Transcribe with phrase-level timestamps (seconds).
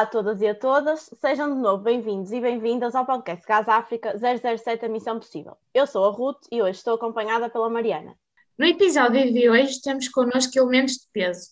[0.00, 3.68] Olá a todas e a todas, sejam de novo bem-vindos e bem-vindas ao podcast Gás
[3.68, 5.58] África 007 A Missão Possível.
[5.74, 8.16] Eu sou a Ruth e hoje estou acompanhada pela Mariana.
[8.58, 11.50] No episódio de hoje temos connosco elementos de peso,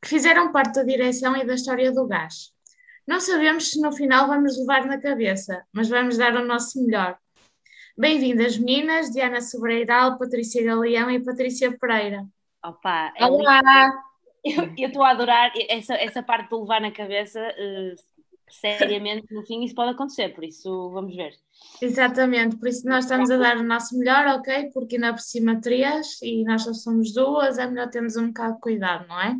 [0.00, 2.54] que fizeram parte da direção e da história do gás.
[3.06, 7.18] Não sabemos se no final vamos levar na cabeça, mas vamos dar o nosso melhor.
[7.98, 12.24] Bem-vindas meninas, Diana Sobreiral, Patrícia Galeão e Patrícia Pereira.
[12.64, 14.09] Opa, é Olá!
[14.44, 17.94] Eu estou a adorar essa, essa parte de levar na cabeça, uh,
[18.50, 21.34] seriamente, no fim, isso pode acontecer, por isso vamos ver.
[21.80, 24.70] Exatamente, por isso nós estamos a dar o nosso melhor, ok?
[24.72, 28.54] Porque ainda por cima três e nós só somos duas, é melhor termos um bocado
[28.54, 29.36] de cuidado, não é?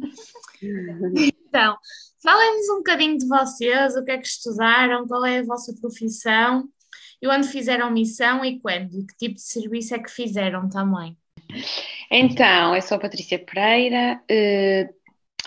[1.49, 1.77] então,
[2.23, 6.69] falem-nos um bocadinho de vocês, o que é que estudaram, qual é a vossa profissão
[7.23, 11.17] e onde fizeram missão e quando, e que tipo de serviço é que fizeram também.
[12.11, 14.89] Então, eu sou a Patrícia Pereira, eh,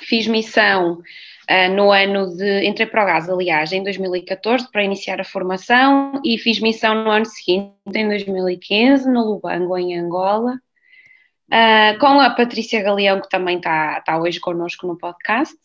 [0.04, 1.02] fiz missão
[1.48, 2.66] eh, no ano de.
[2.66, 7.12] Entrei para o gás, aliás, em 2014 para iniciar a formação e fiz missão no
[7.12, 10.60] ano seguinte, em 2015, no Lubango, em Angola,
[11.52, 15.58] eh, com a Patrícia Galeão, que também está, está hoje connosco no podcast.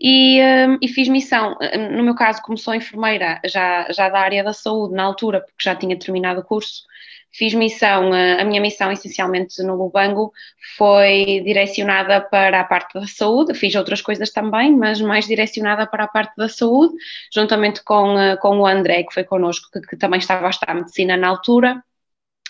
[0.00, 0.38] E,
[0.80, 1.56] e, fiz missão,
[1.90, 5.56] no meu caso, como sou enfermeira já, já da área da saúde na altura, porque
[5.60, 6.84] já tinha terminado o curso,
[7.32, 10.32] Fiz missão, a minha missão essencialmente no Lubango
[10.76, 16.04] foi direcionada para a parte da saúde, fiz outras coisas também, mas mais direcionada para
[16.04, 16.94] a parte da saúde,
[17.32, 21.16] juntamente com, com o André, que foi connosco, que, que também estava a estudar medicina
[21.16, 21.82] na altura,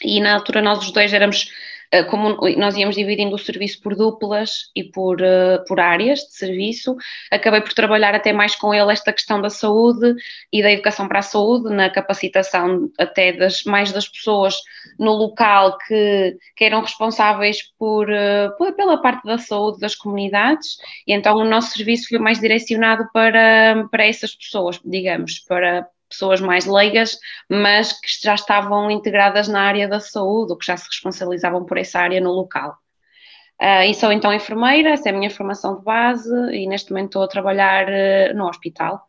[0.02, 1.77] e na altura nós os dois éramos eh,
[2.11, 6.95] como nós íamos dividindo o serviço por duplas e por, eh, por áreas de serviço,
[7.30, 10.14] acabei por trabalhar até mais com ele esta questão da saúde
[10.53, 14.56] e da educação para a saúde, na capacitação até das, mais das pessoas
[14.98, 21.12] no local que, que eram responsáveis por, eh, pela parte da saúde das comunidades, e
[21.14, 26.67] então o nosso serviço foi mais direcionado para, para essas pessoas, digamos, para pessoas mais
[26.67, 31.64] leigas, mas que já estavam integradas na área da saúde, ou que já se responsabilizavam
[31.64, 32.77] por essa área no local.
[33.61, 37.08] Uh, e sou então enfermeira, essa é a minha formação de base, e neste momento
[37.08, 39.02] estou a trabalhar uh, no hospital.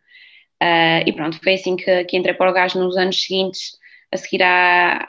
[0.62, 3.78] Uh, e pronto, foi assim que, que entrei para o gás nos anos seguintes,
[4.12, 5.06] a seguir à,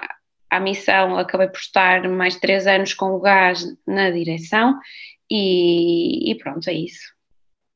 [0.50, 4.78] à missão, acabei por estar mais três anos com o gás na direção,
[5.30, 7.19] e, e pronto, é isso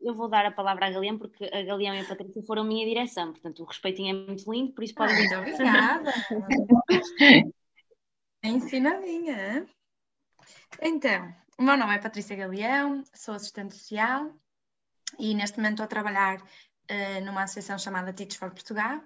[0.04, 2.86] eu vou dar a palavra à Galeão, porque a Galeão e a Patrícia foram minha
[2.86, 5.16] direção, portanto o respeitinho é muito lindo, por isso podem.
[5.16, 6.12] Muito obrigada!
[8.44, 9.66] Ensinadinha!
[10.82, 14.30] Então, o meu nome é Patrícia Galeão, sou assistente social
[15.18, 19.02] e neste momento estou a trabalhar uh, numa associação chamada Teach for Portugal.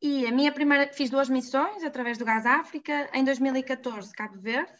[0.00, 4.72] E a minha primeira, fiz duas missões através do Gás África, em 2014 Cabo Verde,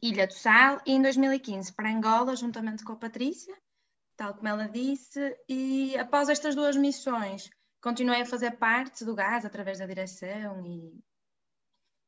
[0.00, 3.54] Ilha do Sal, e em 2015 para Angola, juntamente com a Patrícia
[4.16, 7.50] tal como ela disse, e após estas duas missões
[7.80, 11.02] continuei a fazer parte do gás através da direção e,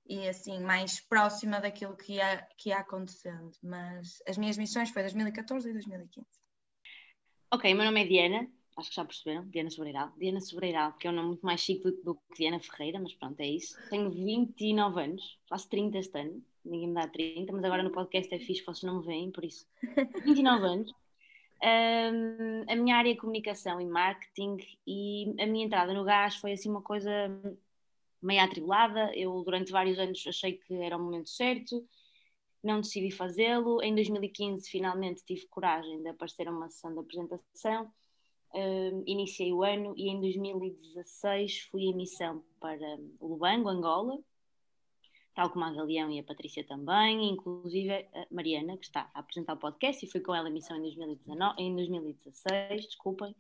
[0.06, 3.50] e assim, mais próxima daquilo que ia, que ia acontecendo.
[3.62, 6.26] Mas as minhas missões foi 2014 e 2015.
[7.52, 10.12] Ok, meu nome é Diana, acho que já perceberam, Diana Sobreiral.
[10.18, 13.14] Diana Sobreiral, que é um nome muito mais chique do, do, que Diana Ferreira, mas
[13.14, 13.76] pronto, é isso.
[13.90, 18.32] Tenho 29 anos, faço 30 este ano, ninguém me dá 30, mas agora no podcast
[18.34, 19.66] é fixe, vocês não me veem, por isso.
[20.24, 21.03] 29 anos.
[22.68, 26.68] A minha área é comunicação e marketing e a minha entrada no gás foi assim
[26.68, 27.10] uma coisa
[28.22, 29.10] meio atribulada.
[29.14, 31.86] Eu durante vários anos achei que era o momento certo,
[32.62, 33.82] não decidi fazê-lo.
[33.82, 37.90] Em 2015 finalmente tive coragem de aparecer a uma sessão de apresentação.
[38.54, 44.18] Um, iniciei o ano e em 2016 fui em missão para Lubango, Angola,
[45.34, 49.54] tal como a Galeão e a Patrícia também, inclusive a Mariana, que está a apresentar
[49.54, 53.32] o podcast, e fui com ela em missão em, 2019, em 2016, desculpem.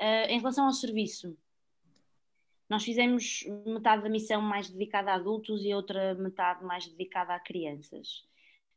[0.00, 1.36] Uh, em relação ao serviço,
[2.68, 7.40] nós fizemos metade da missão mais dedicada a adultos e outra metade mais dedicada a
[7.40, 8.24] crianças.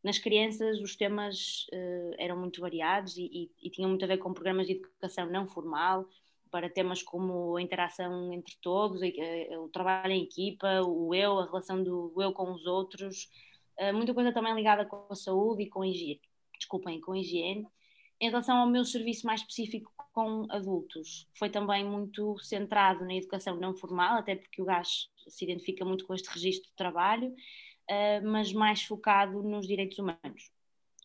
[0.04, 4.18] Nas crianças, os temas uh, eram muito variados e, e, e tinham muito a ver
[4.18, 6.08] com programas de educação não formal,
[6.52, 11.46] para temas como a interação entre todos, eh, o trabalho em equipa, o eu, a
[11.46, 13.30] relação do eu com os outros,
[13.78, 16.22] eh, muita coisa também ligada com a saúde e com a higiene.
[16.58, 17.68] Desculpem, com higiene.
[18.20, 23.56] Em relação ao meu serviço mais específico com adultos, foi também muito centrado na educação
[23.56, 27.34] não formal, até porque o GAS se identifica muito com este registro de trabalho,
[27.88, 30.52] eh, mas mais focado nos direitos humanos.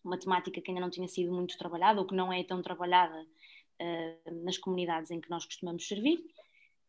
[0.04, 3.24] Uma temática que ainda não tinha sido muito trabalhada, ou que não é tão trabalhada
[3.80, 6.24] uh, nas comunidades em que nós costumamos servir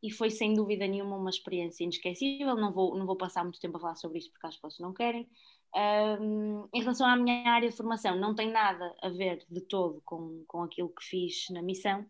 [0.05, 2.55] e foi sem dúvida nenhuma uma experiência inesquecível.
[2.55, 4.79] Não vou, não vou passar muito tempo a falar sobre isso porque acho que vocês
[4.79, 5.27] não querem.
[5.75, 10.01] Um, em relação à minha área de formação, não tem nada a ver de todo
[10.05, 12.05] com, com aquilo que fiz na missão.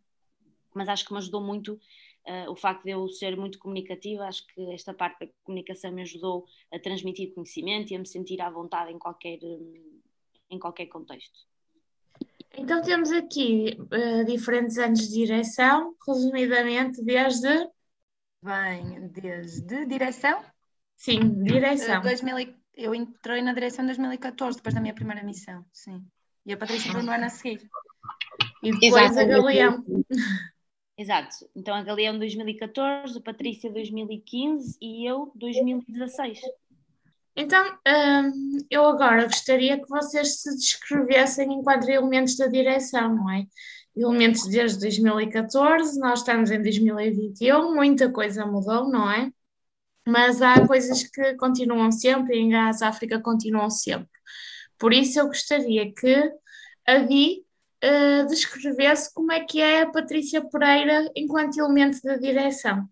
[0.74, 1.80] mas acho que me ajudou muito
[2.28, 6.02] uh, o facto de eu ser muito comunicativa, acho que esta parte da comunicação me
[6.02, 9.40] ajudou a transmitir conhecimento e a me sentir à vontade em qualquer,
[10.50, 11.48] em qualquer contexto.
[12.58, 17.70] Então temos aqui uh, diferentes anos de direção, resumidamente desde...
[18.42, 20.44] Bem, desde direção?
[20.96, 22.00] Sim, direção.
[22.00, 26.06] Uh, 2000, eu entrei na direção em 2014, depois da minha primeira missão, sim.
[26.46, 27.68] E a Patrícia entrou no ano a seguir.
[28.62, 29.20] E depois Exato.
[29.20, 29.84] a Galeão.
[30.98, 31.50] Exato.
[31.56, 36.40] Então a Galeão 2014, a Patrícia 2015 e eu 2016.
[37.36, 43.46] Então, hum, eu agora gostaria que vocês se descrevessem enquanto elementos da direção, não é?
[43.96, 49.32] Elementos desde 2014, nós estamos em 2021, muita coisa mudou, não é?
[50.08, 54.10] Mas há coisas que continuam sempre e em Gás África continuam sempre.
[54.78, 56.32] Por isso eu gostaria que
[56.88, 57.46] a Vi
[57.84, 62.88] uh, descrevesse como é que é a Patrícia Pereira enquanto elemento da direção.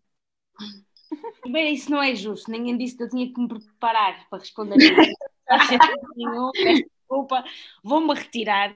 [1.50, 2.52] Bem, isso não é justo.
[2.52, 4.78] Ninguém disse que eu tinha que me preparar para responder.
[7.04, 7.44] Desculpa,
[7.84, 8.76] vou-me retirar.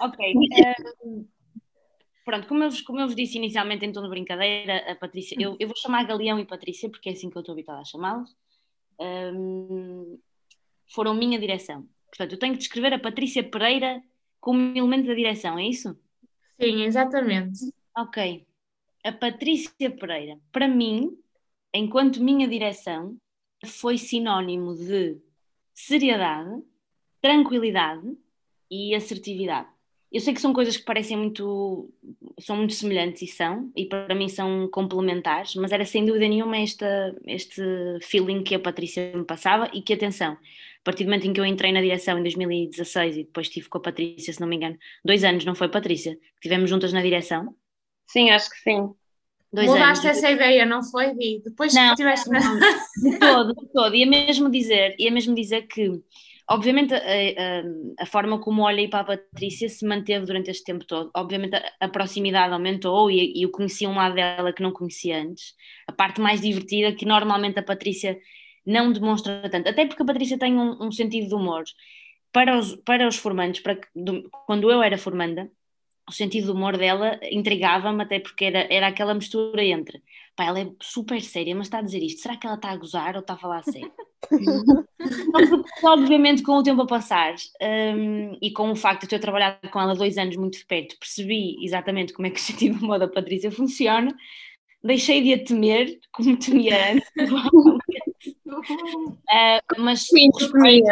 [0.00, 0.34] Ok.
[0.34, 1.26] Uh,
[2.24, 5.36] pronto, como eu, vos, como eu vos disse inicialmente em tom de brincadeira, a Patrícia,
[5.40, 7.84] eu, eu vou chamar Galeão e Patrícia, porque é assim que eu estou habituada a
[7.84, 8.36] chamá-los,
[9.00, 10.18] um,
[10.92, 11.88] foram minha direção.
[12.08, 14.02] Portanto, eu tenho que descrever a Patrícia Pereira
[14.40, 15.98] como elemento da direção, é isso?
[16.60, 17.72] Sim, exatamente.
[17.96, 18.46] Ok.
[19.04, 21.16] A Patrícia Pereira, para mim,
[21.72, 23.16] enquanto minha direção,
[23.66, 25.18] foi sinónimo de
[25.74, 26.62] seriedade,
[27.20, 28.16] tranquilidade
[28.70, 29.68] e assertividade.
[30.10, 31.92] Eu sei que são coisas que parecem muito,
[32.40, 36.56] são muito semelhantes e são, e para mim são complementares, mas era sem dúvida nenhuma
[36.58, 37.66] este
[38.00, 40.38] feeling que a Patrícia me passava e que, atenção, a
[40.82, 43.76] partir do momento em que eu entrei na direção em 2016 e depois estive com
[43.76, 46.18] a Patrícia, se não me engano, dois anos, não foi Patrícia?
[46.36, 47.54] Estivemos juntas na direção?
[48.06, 48.90] Sim, acho que sim.
[49.52, 50.18] Dois Mudaste anos.
[50.18, 51.42] essa ideia, não foi, Vi?
[51.44, 52.28] Depois não, tiveste...
[52.30, 53.94] não, de todo, de todo.
[53.94, 56.02] Ia mesmo dizer, ia mesmo dizer que
[56.50, 60.82] Obviamente, a, a, a, forma como olhei para a Patrícia se manteve durante este tempo
[60.86, 61.10] todo.
[61.14, 65.20] Obviamente, a, a proximidade aumentou e, e eu conheci um lado dela que não conhecia
[65.20, 65.54] antes.
[65.86, 68.18] A parte mais divertida, que normalmente a Patrícia
[68.64, 69.68] não demonstra tanto.
[69.68, 71.64] Até porque a Patrícia tem um, um sentido de humor.
[72.32, 75.50] Para os, para os formandos, para, do, quando eu era formanda,
[76.08, 80.02] o sentido de humor dela intrigava-me, até porque era, era aquela mistura entre
[80.38, 82.76] pá, ela é super séria, mas está a dizer isto, será que ela está a
[82.76, 83.92] gozar ou está a falar sério?
[85.82, 89.68] Obviamente, com o tempo a passar um, e com o facto de eu ter trabalhado
[89.68, 92.84] com ela dois anos muito de perto, percebi exatamente como é que o sentido de
[92.84, 94.16] humor da Patrícia funciona,
[94.82, 97.08] deixei de a temer, como temia antes.
[98.46, 100.86] uh, mas Sim, respeito,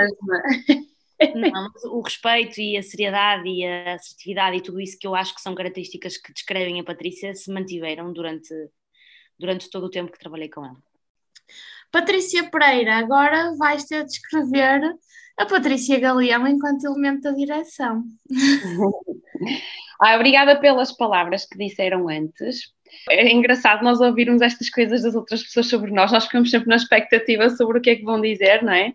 [1.35, 5.35] não, o respeito e a seriedade e a assertividade e tudo isso que eu acho
[5.35, 8.55] que são características que descrevem a Patrícia se mantiveram durante,
[9.39, 10.77] durante todo o tempo que trabalhei com ela.
[11.91, 14.95] Patrícia Pereira, agora vais ter de descrever
[15.39, 18.05] a Patrícia Galeão enquanto elemento da direção.
[20.01, 22.75] ah, obrigada pelas palavras que disseram antes.
[23.11, 26.77] É engraçado nós ouvirmos estas coisas das outras pessoas sobre nós, nós ficamos sempre na
[26.77, 28.95] expectativa sobre o que é que vão dizer, não é?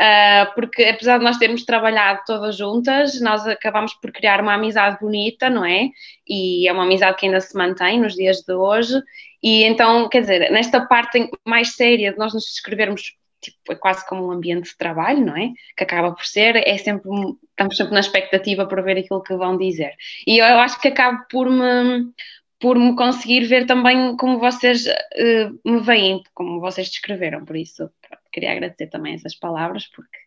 [0.00, 4.98] Uh, porque apesar de nós termos trabalhado todas juntas, nós acabamos por criar uma amizade
[5.00, 5.90] bonita, não é?
[6.26, 9.00] E é uma amizade que ainda se mantém nos dias de hoje.
[9.42, 14.06] E então, quer dizer, nesta parte mais séria de nós nos descrevermos, tipo, é quase
[14.08, 15.50] como um ambiente de trabalho, não é?
[15.76, 17.10] Que acaba por ser, é sempre,
[17.50, 19.94] estamos sempre na expectativa por ver aquilo que vão dizer.
[20.26, 22.10] E eu, eu acho que acabo por me,
[22.58, 27.90] por me conseguir ver também como vocês uh, me veem, como vocês descreveram, por isso
[28.32, 30.18] queria agradecer também essas palavras, porque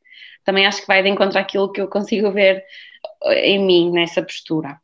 [0.46, 2.64] também acho que vai de encontro àquilo que eu consigo ver
[3.26, 4.80] eh, em mim nessa postura.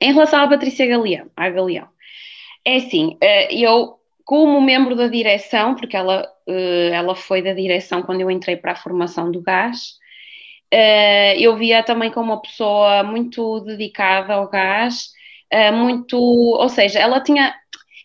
[0.00, 1.88] Em relação à Patrícia Galeão, à Galeão,
[2.64, 8.02] é assim, uh, eu como membro da direção, porque ela, uh, ela foi da direção
[8.02, 10.00] quando eu entrei para a formação do gás,
[11.36, 15.10] eu via também como uma pessoa muito dedicada ao gás,
[15.74, 17.54] muito, ou seja, ela tinha,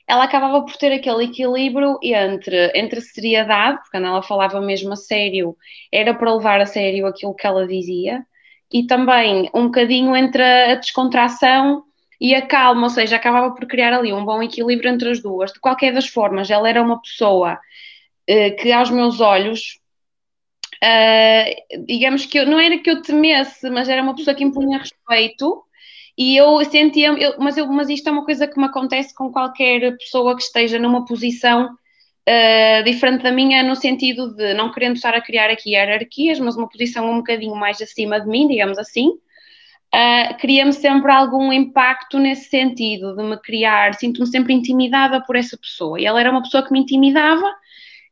[0.07, 4.95] ela acabava por ter aquele equilíbrio entre, entre seriedade, porque quando ela falava mesmo a
[4.95, 5.55] sério,
[5.91, 8.25] era para levar a sério aquilo que ela dizia,
[8.71, 11.83] e também um bocadinho entre a descontração
[12.19, 15.51] e a calma, ou seja, acabava por criar ali um bom equilíbrio entre as duas.
[15.51, 19.79] De qualquer das formas, ela era uma pessoa uh, que, aos meus olhos,
[20.83, 24.79] uh, digamos que eu, não era que eu temesse, mas era uma pessoa que impunha
[24.79, 25.66] respeito
[26.17, 29.31] e eu sentia, eu, mas, eu, mas isto é uma coisa que me acontece com
[29.31, 34.95] qualquer pessoa que esteja numa posição uh, diferente da minha, no sentido de não querendo
[34.95, 38.77] estar a criar aqui hierarquias, mas uma posição um bocadinho mais acima de mim, digamos
[38.79, 39.09] assim.
[39.93, 45.57] uh, cria-me sempre algum impacto nesse sentido, de me criar, sinto-me sempre intimidada por essa
[45.57, 45.99] pessoa.
[45.99, 47.45] E ela era uma pessoa que me intimidava,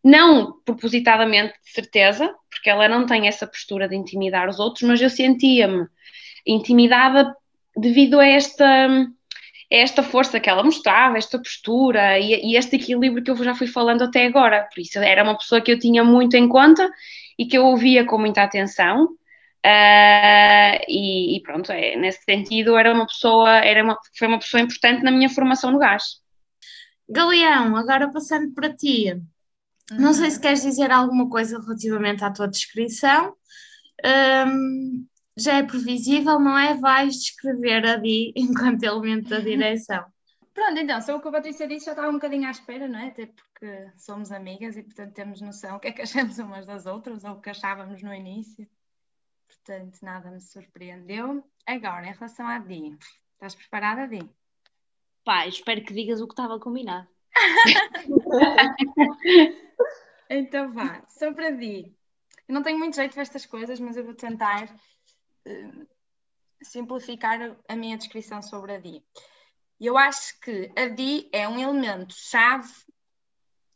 [0.04, 5.02] não propositadamente, de certeza, porque ela não tem essa postura de intimidar os outros, mas
[5.02, 5.88] eu sentia-me
[6.46, 7.36] intimidada
[7.76, 9.08] devido a esta
[9.70, 13.68] esta força que ela mostrava, esta postura e, e, este equilíbrio que eu já fui
[13.68, 14.68] falando até agora.
[14.74, 16.90] Por isso, era uma pessoa que eu tinha muito em conta
[17.38, 19.06] e que eu ouvia com muita atenção.
[19.66, 24.62] Uh, e, e, pronto, é, nesse sentido, era uma pessoa, era uma, foi uma pessoa
[24.62, 26.22] importante na minha formação no gás.
[27.10, 30.00] Galeão, agora passando para ti, uhum.
[30.00, 33.34] não sei se queres dizer alguma coisa relativamente à tua descrição.
[34.48, 36.76] Um, já é previsível, não é?
[36.76, 40.06] Vais descrever a Di enquanto elemento da direção.
[40.54, 42.98] Pronto, então, sobre o que a Patrícia disse, já estava um bocadinho à espera, não
[42.98, 43.08] é?
[43.08, 46.86] Até porque somos amigas e, portanto, temos noção o que é que achamos umas das
[46.86, 48.66] outras ou o que achávamos no início.
[49.48, 51.44] Portanto, nada me surpreendeu.
[51.66, 52.98] Agora, em relação à Di,
[53.34, 54.22] estás preparada, Di?
[55.26, 57.08] Pá, espero que digas o que estava combinado.
[60.30, 61.94] então vá, sobre a Di.
[62.48, 64.70] Eu não tenho muito jeito para estas coisas, mas eu vou tentar
[66.62, 69.04] simplificar a minha descrição sobre a Di.
[69.80, 72.72] Eu acho que a Di é um elemento-chave,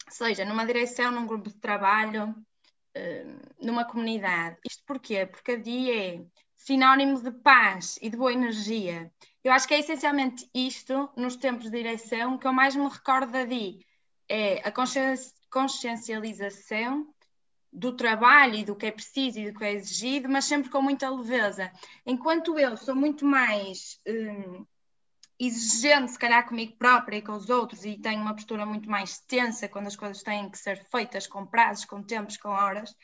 [0.10, 4.58] seja numa direção, num grupo de trabalho, uh, numa comunidade.
[4.66, 5.26] Isto porquê?
[5.26, 9.12] Porque a Di é sinónimo de paz e de boa energia.
[9.44, 13.32] Eu acho que é essencialmente isto, nos tempos de direção, que eu mais me recordo
[13.32, 13.86] da Di.
[14.28, 14.72] É a
[15.50, 17.14] consciencialização
[17.72, 20.82] do trabalho e do que é preciso e do que é exigido, mas sempre com
[20.82, 21.72] muita leveza.
[22.06, 24.66] Enquanto eu sou muito mais hum,
[25.40, 29.20] exigente, se calhar comigo própria e com os outros, e tenho uma postura muito mais
[29.20, 32.96] tensa quando as coisas têm que ser feitas com prazos, com tempos, com horas,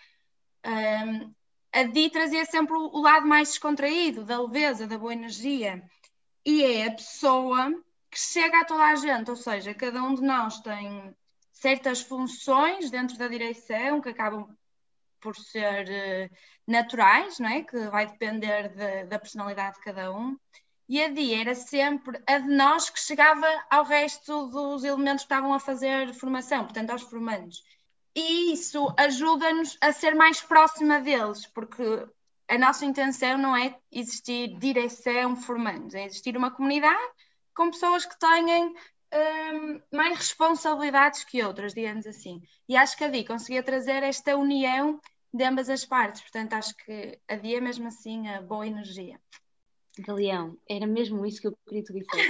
[0.66, 1.34] hum,
[1.72, 5.84] a Di trazia sempre o lado mais descontraído, da leveza, da boa energia.
[6.46, 7.70] E é a pessoa
[8.10, 11.14] que chega a toda a gente, ou seja, cada um de nós tem
[11.56, 14.48] certas funções dentro da direção que acabam
[15.20, 16.36] por ser uh,
[16.68, 17.64] naturais, não é?
[17.64, 20.38] que vai depender de, da personalidade de cada um.
[20.88, 25.34] E a dia era sempre a de nós que chegava ao resto dos elementos que
[25.34, 27.64] estavam a fazer formação, portanto, aos formandos.
[28.14, 32.08] E isso ajuda-nos a ser mais próxima deles, porque
[32.48, 37.02] a nossa intenção não é existir direção formandos, é existir uma comunidade
[37.56, 38.76] com pessoas que tenham
[39.16, 42.42] um, mais responsabilidades que outras, digamos assim.
[42.68, 45.00] E acho que a DI conseguia trazer esta união
[45.34, 49.20] de ambas as partes, portanto acho que a DI é mesmo assim a boa energia.
[50.00, 52.30] Galeão, era mesmo isso que eu queria que tu dissesse.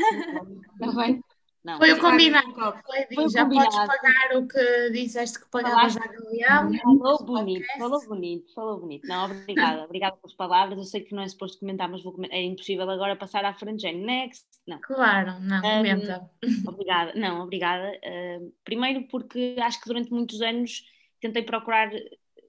[0.74, 1.24] Está bem?
[1.65, 2.53] Não, foi o combinado.
[2.53, 3.72] Foi, já combinado.
[3.72, 6.72] podes pagar o que disseste que pagavas à Galeão.
[6.77, 9.07] Falou bonito, falou bonito, falou bonito.
[9.07, 10.77] Não, obrigada, obrigada pelas palavras.
[10.77, 12.38] Eu sei que não é suposto comentar, mas vou comentar.
[12.38, 13.81] é impossível agora passar à frente.
[13.81, 14.45] Jane, next.
[14.67, 14.79] Não.
[14.79, 16.29] Claro, não, comenta.
[16.43, 18.00] Um, obrigada, não, obrigada.
[18.05, 20.84] Uh, primeiro porque acho que durante muitos anos
[21.19, 21.89] tentei procurar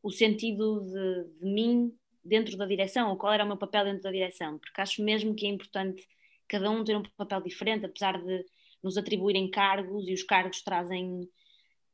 [0.03, 1.91] o sentido de, de mim
[2.23, 5.35] dentro da direção, ou qual era o meu papel dentro da direção, porque acho mesmo
[5.35, 6.07] que é importante
[6.47, 8.45] cada um ter um papel diferente, apesar de
[8.83, 11.29] nos atribuírem cargos e os cargos trazem,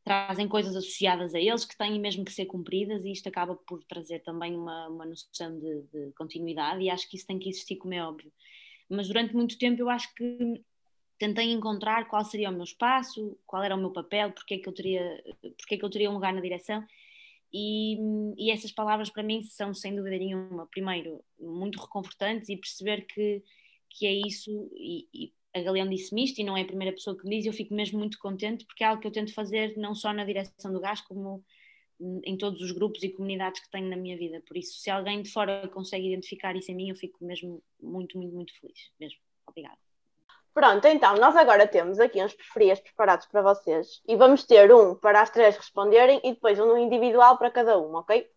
[0.04, 3.82] trazem coisas associadas a eles que têm mesmo que ser cumpridas e isto acaba por
[3.84, 7.76] trazer também uma, uma noção de, de continuidade e acho que isso tem que existir
[7.76, 8.32] como é óbvio.
[8.88, 10.62] Mas durante muito tempo eu acho que
[11.18, 14.68] tentei encontrar qual seria o meu espaço, qual era o meu papel, porque é que
[14.68, 15.22] eu teria,
[15.56, 16.84] porque é que eu teria um lugar na direção
[17.52, 17.98] e,
[18.38, 23.42] e, essas palavras para mim são sem dúvida nenhuma, primeiro, muito reconfortantes e perceber que,
[23.90, 27.16] que é isso, e, e a Galeão disse-me isto e não é a primeira pessoa
[27.16, 29.76] que me diz, eu fico mesmo muito contente porque é algo que eu tento fazer
[29.76, 31.44] não só na direção do gás, como
[32.24, 34.42] em todos os grupos e comunidades que tenho na minha vida.
[34.46, 38.18] Por isso, se alguém de fora consegue identificar isso em mim, eu fico mesmo muito,
[38.18, 38.90] muito, muito feliz.
[38.98, 39.20] Mesmo.
[39.46, 39.78] Obrigada.
[40.54, 44.94] Pronto, então, nós agora temos aqui uns preferias preparados para vocês e vamos ter um
[44.94, 48.28] para as três responderem e depois um individual para cada uma, ok?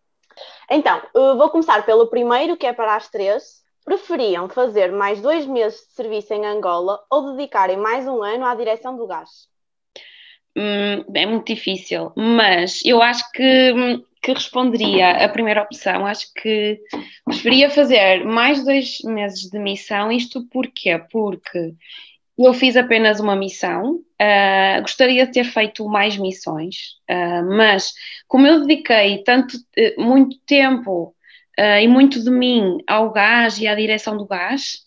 [0.70, 5.78] Então, vou começar pelo primeiro, que é para as três, preferiam fazer mais dois meses
[5.78, 9.48] de serviço em Angola ou dedicarem mais um ano à direção do gás?
[10.56, 13.72] Hum, é muito difícil, mas eu acho que,
[14.22, 16.04] que responderia a primeira opção.
[16.04, 16.80] Acho que
[17.24, 20.10] preferia fazer mais dois meses de missão.
[20.10, 20.98] Isto porquê?
[21.10, 21.74] Porque
[22.38, 27.92] eu fiz apenas uma missão, uh, gostaria de ter feito mais missões, uh, mas
[28.28, 31.15] como eu dediquei tanto, uh, muito tempo
[31.58, 34.86] uh, e muito de mim ao gás e à direção do gás.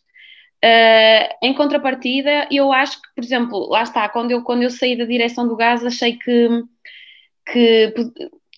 [0.63, 4.97] Uh, em contrapartida, eu acho que, por exemplo, lá está, quando eu, quando eu saí
[4.97, 6.49] da direção do gás, achei que,
[7.45, 7.93] que,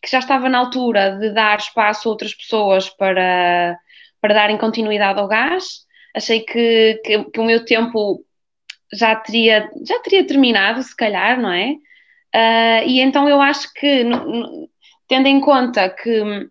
[0.01, 3.77] que já estava na altura de dar espaço a outras pessoas para,
[4.19, 5.85] para darem continuidade ao gás.
[6.15, 8.25] achei que, que, que, o meu tempo
[8.93, 11.75] já teria, já teria terminado, se calhar, não é?
[12.33, 14.69] Uh, e então eu acho que, no, no,
[15.07, 16.49] tendo em conta que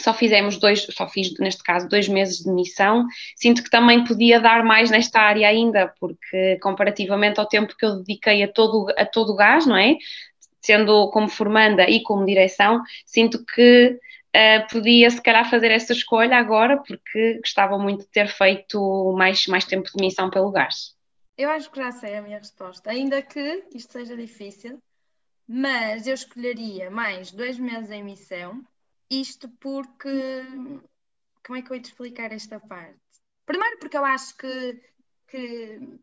[0.00, 4.40] só fizemos dois, só fiz neste caso dois meses de missão, sinto que também podia
[4.40, 9.04] dar mais nesta área ainda, porque comparativamente ao tempo que eu dediquei a todo, a
[9.04, 9.96] todo o gás, não é?
[10.60, 13.98] Sendo como formanda e como direção, sinto que
[14.34, 19.46] uh, podia se calhar fazer essa escolha agora, porque gostava muito de ter feito mais,
[19.46, 20.96] mais tempo de missão pelo gás.
[21.36, 24.78] Eu acho que já sei a minha resposta, ainda que isto seja difícil,
[25.46, 28.62] mas eu escolheria mais dois meses em missão
[29.10, 30.44] isto porque.
[31.44, 33.00] Como é que eu ia te explicar esta parte?
[33.46, 34.82] Primeiro, porque eu acho que,
[35.26, 35.98] que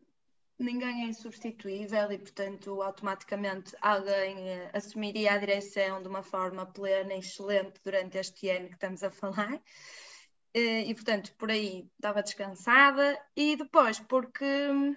[0.58, 7.14] ninguém é insubstituível e, portanto, automaticamente alguém eh, assumiria a direção de uma forma plena
[7.14, 9.60] e excelente durante este ano que estamos a falar.
[10.54, 13.20] Eh, e, portanto, por aí estava descansada.
[13.36, 14.96] E depois, porque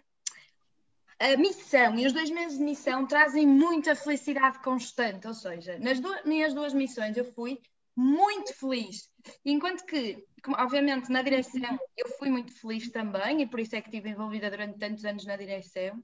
[1.20, 5.28] a missão e os dois meses de missão trazem muita felicidade constante.
[5.28, 7.62] Ou seja, nas duas, minhas duas missões eu fui
[8.00, 9.12] muito feliz.
[9.44, 10.26] Enquanto que,
[10.58, 14.50] obviamente, na direção eu fui muito feliz também, e por isso é que estive envolvida
[14.50, 16.02] durante tantos anos na direção.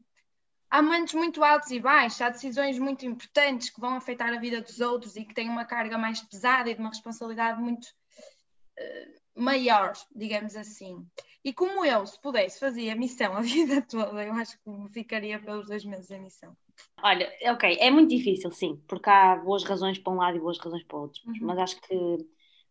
[0.69, 4.61] Há momentos muito altos e baixos, há decisões muito importantes que vão afetar a vida
[4.61, 9.41] dos outros e que têm uma carga mais pesada e de uma responsabilidade muito uh,
[9.41, 11.07] maior, digamos assim.
[11.45, 15.39] E como eu, se pudesse, fazia a missão a vida toda, eu acho que ficaria
[15.39, 16.57] pelos dois meses a missão.
[17.03, 20.57] Olha, ok, é muito difícil, sim, porque há boas razões para um lado e boas
[20.57, 21.21] razões para o outro.
[21.27, 21.35] Uhum.
[21.41, 22.17] Mas acho que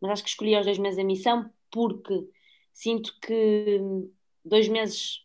[0.01, 2.29] mas acho que escolhi os dois meses a missão porque
[2.73, 3.81] sinto que
[4.45, 5.25] dois meses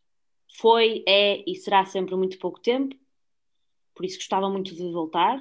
[0.57, 2.95] foi, é e será sempre muito pouco tempo,
[3.95, 5.39] por isso gostava muito de voltar.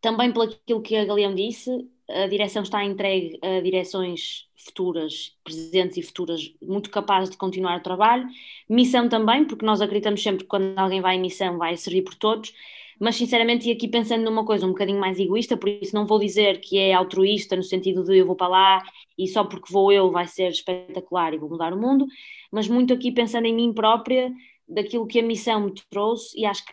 [0.00, 1.70] Também pelo aquilo que a Galeão disse,
[2.08, 7.82] a direção está entregue a direções futuras, presentes e futuras, muito capazes de continuar o
[7.82, 8.26] trabalho.
[8.68, 12.14] Missão também, porque nós acreditamos sempre que quando alguém vai em missão vai servir por
[12.14, 12.52] todos,
[12.98, 16.18] mas sinceramente, e aqui pensando numa coisa um bocadinho mais egoísta, por isso não vou
[16.18, 18.82] dizer que é altruísta no sentido de eu vou para lá
[19.18, 22.06] e só porque vou eu vai ser espetacular e vou mudar o mundo,
[22.50, 24.32] mas muito aqui pensando em mim própria,
[24.66, 26.72] daquilo que a missão me trouxe e acho que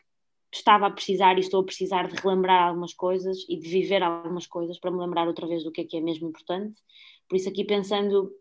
[0.54, 4.46] estava a precisar e estou a precisar de relembrar algumas coisas e de viver algumas
[4.46, 6.80] coisas para me lembrar outra vez do que é que é mesmo importante.
[7.28, 8.32] Por isso, aqui pensando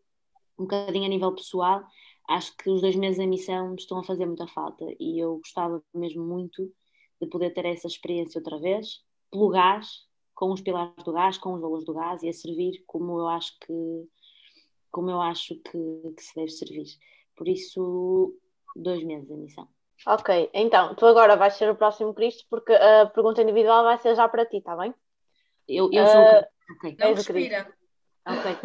[0.59, 1.83] um bocadinho a nível pessoal,
[2.29, 5.83] acho que os dois meses em missão estão a fazer muita falta e eu gostava
[5.95, 6.71] mesmo muito
[7.21, 11.55] de poder ter essa experiência outra vez, pelo gás, com os pilares do gás, com
[11.55, 14.09] os valores do gás e a servir como eu acho que
[14.91, 16.87] como eu acho que, que se deve servir.
[17.35, 18.35] Por isso,
[18.77, 19.67] dois meses em missão.
[20.07, 24.15] Ok, então, tu agora vais ser o próximo Cristo porque a pergunta individual vai ser
[24.15, 24.93] já para ti, está bem?
[25.69, 26.97] Eu, eu sou uh, o okay.
[26.99, 27.73] Não respira.
[28.27, 28.57] Ok.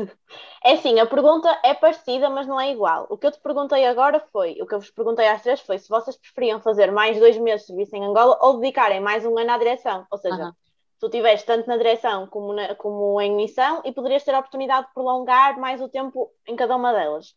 [0.64, 3.08] É assim, a pergunta é parecida, mas não é igual.
[3.10, 5.80] O que eu te perguntei agora foi, o que eu vos perguntei às três foi
[5.80, 9.38] se vocês preferiam fazer mais dois meses de serviço em Angola ou dedicarem mais um
[9.38, 10.06] ano à direção.
[10.12, 10.52] Ou seja,
[11.00, 14.88] tu tiveste tanto na direção como, na, como em missão e poderias ter a oportunidade
[14.88, 17.36] de prolongar mais o tempo em cada uma delas.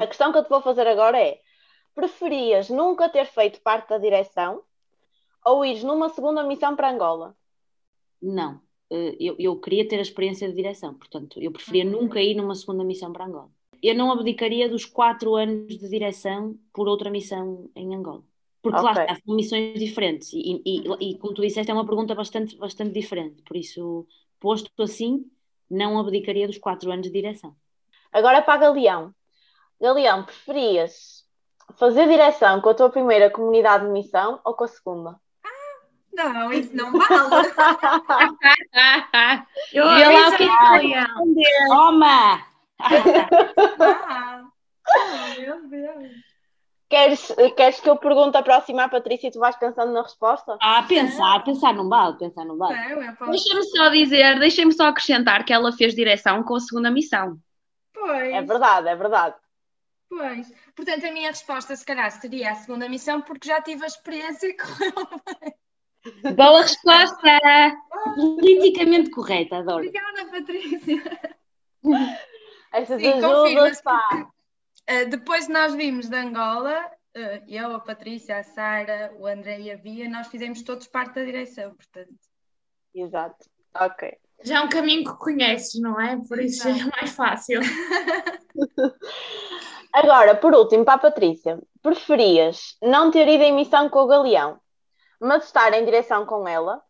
[0.00, 1.38] A questão que eu te vou fazer agora é:
[1.96, 4.62] preferias nunca ter feito parte da direção
[5.44, 7.34] ou ires numa segunda missão para Angola?
[8.20, 8.60] Não.
[8.90, 12.02] Eh, eu, eu queria ter a experiência de direção, portanto, eu preferia uhum.
[12.02, 13.50] nunca ir numa segunda missão para Angola.
[13.82, 18.22] Eu não abdicaria dos quatro anos de direção por outra missão em Angola.
[18.62, 18.94] Porque okay.
[18.94, 20.96] lá está, são missões diferentes e, e, uhum.
[21.00, 23.42] e, como tu disseste, é uma pergunta bastante, bastante diferente.
[23.42, 24.06] Por isso,
[24.38, 25.24] posto assim,
[25.70, 27.56] não abdicaria dos quatro anos de direção.
[28.12, 29.14] Agora para Galeão.
[29.80, 31.25] Galeão, preferias
[31.74, 35.20] fazer direção com a tua primeira comunidade de missão ou com a segunda?
[36.12, 37.08] Não, isso não vale.
[39.72, 40.44] eu Vê lá o que
[40.94, 41.04] é
[41.68, 42.42] Toma!
[43.78, 44.44] ah,
[45.38, 46.26] meu Deus.
[46.88, 50.56] Queres, queres que eu pergunte a próxima à Patrícia e tu vais pensando na resposta?
[50.62, 52.78] Ah, pensar, pensar não vale, pensar não vale.
[53.28, 57.38] Deixa-me só dizer, deixa-me só acrescentar que ela fez direção com a segunda missão.
[57.92, 58.32] Pois.
[58.32, 59.34] É verdade, é verdade.
[60.16, 60.50] Pois.
[60.74, 64.56] Portanto, a minha resposta, se calhar, seria a segunda missão, porque já tive a experiência
[64.56, 66.34] com ela.
[66.34, 67.38] Boa resposta!
[68.14, 69.86] Politicamente correta, adoro.
[69.86, 71.02] Obrigada, Patrícia.
[72.72, 74.30] Essas Sim, ajudas, pá.
[74.88, 79.70] Uh, depois nós vimos de Angola, uh, eu, a Patrícia, a Sara, o André e
[79.70, 82.16] a Bia, nós fizemos todos parte da direção, portanto.
[82.94, 84.16] Exato, ok.
[84.42, 86.16] Já é um caminho que conheces, não é?
[86.26, 86.88] Por isso Exato.
[86.88, 87.60] é mais fácil.
[89.96, 94.60] Agora, por último, para a Patrícia, preferias não ter ido em missão com o Galeão,
[95.18, 96.82] mas estar em direção com ela,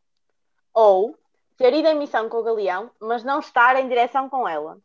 [0.75, 1.17] ou
[1.57, 4.79] ter ido em missão com o Galeão, mas não estar em direção com ela.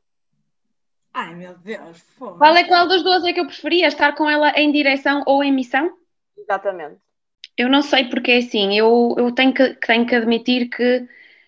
[1.11, 2.37] Ai meu Deus, foda.
[2.37, 3.87] Qual é qual das duas é que eu preferia?
[3.87, 5.91] Estar com ela em direção ou em missão?
[6.37, 7.01] Exatamente.
[7.57, 11.07] Eu não sei porque é assim, eu, eu tenho, que, tenho que admitir que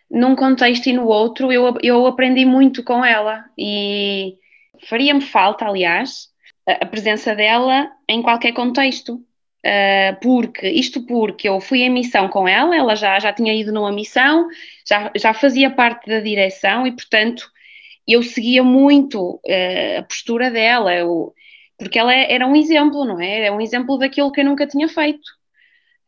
[0.09, 4.39] num contexto e no outro eu, eu aprendi muito com ela e
[4.89, 6.32] faria-me falta, aliás,
[6.65, 9.23] a, presença dela em qualquer contexto.
[9.65, 13.71] Uh, porque, isto porque eu fui em missão com ela, ela já, já tinha ido
[13.71, 14.49] numa missão,
[14.85, 17.49] já, já fazia parte da direção e, portanto,
[18.05, 21.33] eu seguia muito uh, a postura dela, eu,
[21.77, 23.45] porque ela era um exemplo, não é?
[23.45, 25.31] Era um exemplo daquilo que eu nunca tinha feito.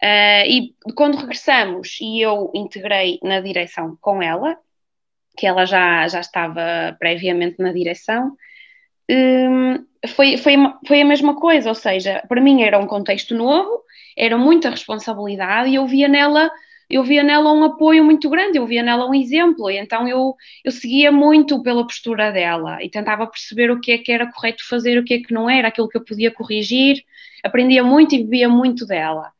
[0.03, 4.57] Uh, e quando regressamos e eu integrei na direção com ela,
[5.37, 8.35] que ela já, já estava previamente na direção,
[9.09, 10.55] um, foi, foi,
[10.87, 13.83] foi a mesma coisa, ou seja, para mim era um contexto novo,
[14.17, 16.51] era muita responsabilidade e eu via nela
[16.89, 20.35] eu via nela um apoio muito grande, eu via nela um exemplo, e então eu,
[20.63, 24.67] eu seguia muito pela postura dela e tentava perceber o que é que era correto
[24.67, 27.03] fazer, o que é que não era, aquilo que eu podia corrigir,
[27.43, 29.31] aprendia muito e vivia muito dela.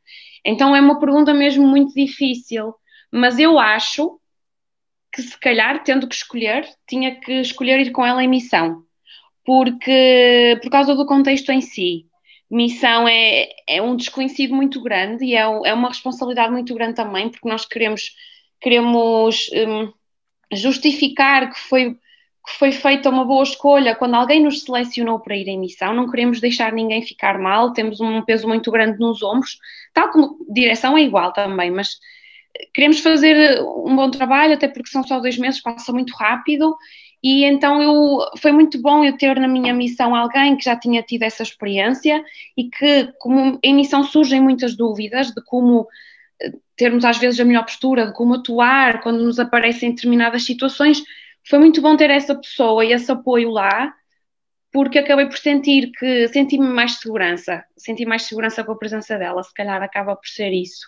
[0.44, 2.74] Então é uma pergunta mesmo muito difícil,
[3.12, 4.20] mas eu acho
[5.14, 8.84] que se calhar, tendo que escolher, tinha que escolher ir com ela em missão,
[9.46, 12.06] porque por causa do contexto em si.
[12.50, 17.30] Missão é, é um desconhecido muito grande e é, é uma responsabilidade muito grande também,
[17.30, 18.16] porque nós queremos,
[18.62, 19.92] queremos um,
[20.52, 21.98] justificar que foi
[22.46, 26.10] que foi feita uma boa escolha quando alguém nos selecionou para ir em missão, não
[26.10, 29.58] queremos deixar ninguém ficar mal, temos um peso muito grande nos ombros,
[29.92, 31.98] tal como direção é igual também, mas
[32.72, 36.78] queremos fazer um bom trabalho, até porque são só dois meses, passa muito rápido,
[37.28, 41.02] e então eu, foi muito bom eu ter na minha missão alguém que já tinha
[41.02, 42.24] tido essa experiência
[42.56, 45.88] e que, como em missão surgem muitas dúvidas de como
[46.40, 51.02] eh, termos às vezes a melhor postura, de como atuar quando nos aparecem determinadas situações,
[51.50, 53.92] foi muito bom ter essa pessoa e esse apoio lá,
[54.72, 59.42] porque acabei por sentir que senti-me mais segurança, senti mais segurança com a presença dela,
[59.42, 60.86] se calhar acaba por ser isso.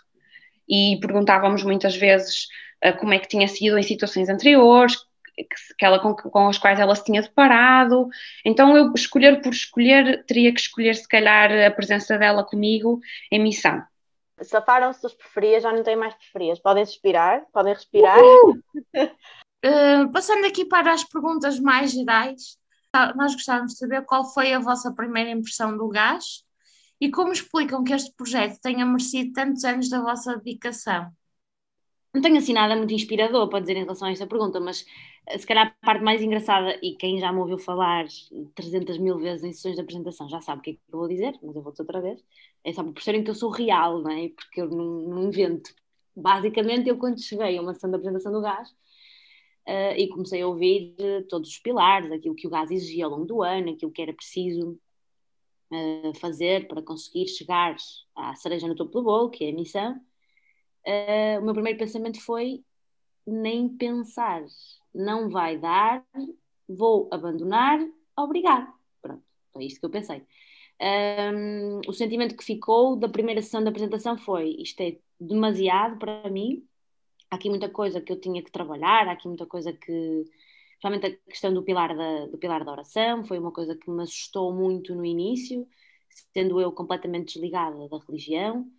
[0.69, 2.45] E perguntávamos muitas vezes
[2.85, 5.06] uh, como é que tinha sido em situações anteriores,
[5.77, 8.07] que, ela, com, com, as quais ela se tinha deparado.
[8.43, 12.99] Então, eu escolher por escolher, teria que escolher, se calhar, a presença dela comigo
[13.31, 13.83] em missão.
[14.41, 16.59] Safaram-se dos preferias, já não têm mais preferias.
[16.59, 18.19] Podem respirar, podem respirar.
[18.19, 18.61] Uh,
[20.13, 22.57] passando aqui para as perguntas mais gerais,
[22.91, 26.43] tá, nós gostávamos de saber qual foi a vossa primeira impressão do gás
[27.01, 31.11] e como explicam que este projeto tenha merecido tantos anos da vossa dedicação.
[32.13, 34.85] Não tenho assim nada muito inspirador para dizer em relação a esta pergunta, mas
[35.27, 38.07] eh, se calhar a parte mais engraçada, e quem já me ouviu falar
[38.55, 41.07] 300 mil vezes em sessões de apresentação já sabe o que é que eu vou
[41.07, 42.23] dizer, mas eu vou dizer outra vez,
[42.63, 44.29] é só por perceberem que eu sou real, não é?
[44.29, 45.73] Porque eu não, não invento.
[46.15, 48.69] Basicamente, eu quando cheguei a uma sessão de apresentação do gás,
[49.67, 53.11] uh, e comecei a ouvir uh, todos os pilares, aquilo que o gás exigia ao
[53.11, 54.79] longo do ano, aquilo que era preciso
[55.71, 57.75] uh, fazer para conseguir chegar
[58.15, 59.99] à cereja no topo do bolo, que é a missão.
[61.39, 62.63] O meu primeiro pensamento foi
[63.25, 64.43] nem pensar,
[64.93, 66.05] não vai dar,
[66.67, 67.79] vou abandonar,
[68.17, 68.71] obrigado.
[69.01, 70.25] Pronto, foi isto que eu pensei.
[70.79, 76.29] Um, o sentimento que ficou da primeira sessão da apresentação foi: isto é demasiado para
[76.29, 76.65] mim,
[77.29, 80.25] há aqui muita coisa que eu tinha que trabalhar, há aqui muita coisa que.
[80.79, 84.03] Principalmente a questão do pilar da, do pilar da oração foi uma coisa que me
[84.03, 85.67] assustou muito no início,
[86.31, 88.69] sendo eu completamente desligada da religião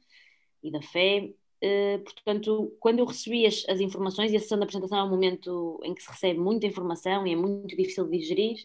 [0.63, 1.35] e da fé.
[1.63, 5.11] Uh, portanto, quando eu recebi as, as, informações, e a sessão da apresentação é um
[5.11, 8.59] momento em que se recebe muita informação e é muito difícil de digerir,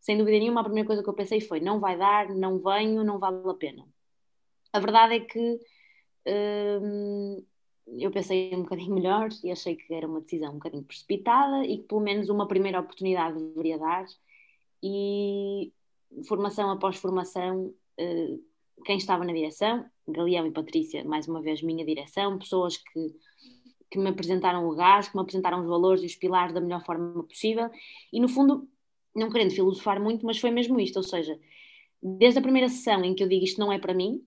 [0.00, 3.04] sem dúvida nenhuma, a primeira coisa que eu pensei foi: não vai dar, não venho,
[3.04, 3.86] não vale a pena.
[4.72, 5.60] A verdade é que.
[6.26, 7.44] Uh,
[7.86, 11.78] eu pensei um bocadinho melhor e achei que era uma decisão um bocadinho precipitada e
[11.78, 14.06] que pelo menos uma primeira oportunidade deveria dar.
[14.82, 15.72] E
[16.26, 18.38] formação após formação, eh,
[18.84, 23.14] quem estava na direção, Galeão e Patrícia, mais uma vez minha direção, pessoas que,
[23.90, 26.84] que me apresentaram o gás, que me apresentaram os valores e os pilares da melhor
[26.84, 27.70] forma possível.
[28.12, 28.68] E no fundo,
[29.14, 31.38] não querendo filosofar muito, mas foi mesmo isto, ou seja,
[32.02, 34.22] desde a primeira sessão em que eu digo isto não é para mim,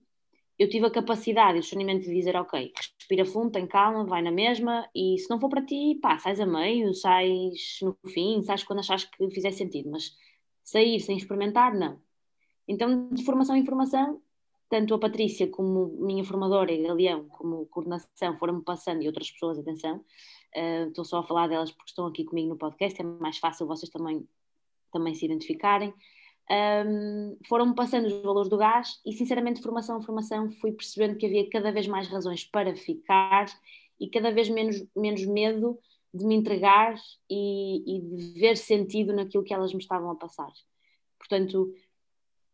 [0.58, 4.20] eu tive a capacidade e o discernimento de dizer, ok, respira fundo, tem calma, vai
[4.22, 8.42] na mesma, e se não for para ti, pá, sais a meio, sais no fim,
[8.42, 10.16] sais quando achas que fizer sentido, mas
[10.64, 12.00] sair sem experimentar, não.
[12.66, 14.20] Então, de formação em formação,
[14.68, 19.58] tanto a Patrícia como minha formadora e Galeão, como coordenação, foram-me passando, e outras pessoas,
[19.58, 20.04] atenção,
[20.56, 23.66] uh, estou só a falar delas porque estão aqui comigo no podcast, é mais fácil
[23.66, 24.28] vocês também,
[24.92, 25.94] também se identificarem
[26.50, 31.26] um, foram-me passando os valores do gás e, sinceramente, formação a formação, fui percebendo que
[31.26, 33.46] havia cada vez mais razões para ficar
[34.00, 35.78] e cada vez menos, menos medo
[36.12, 36.94] de me entregar
[37.28, 40.50] e, e de ver sentido naquilo que elas me estavam a passar.
[41.18, 41.74] Portanto,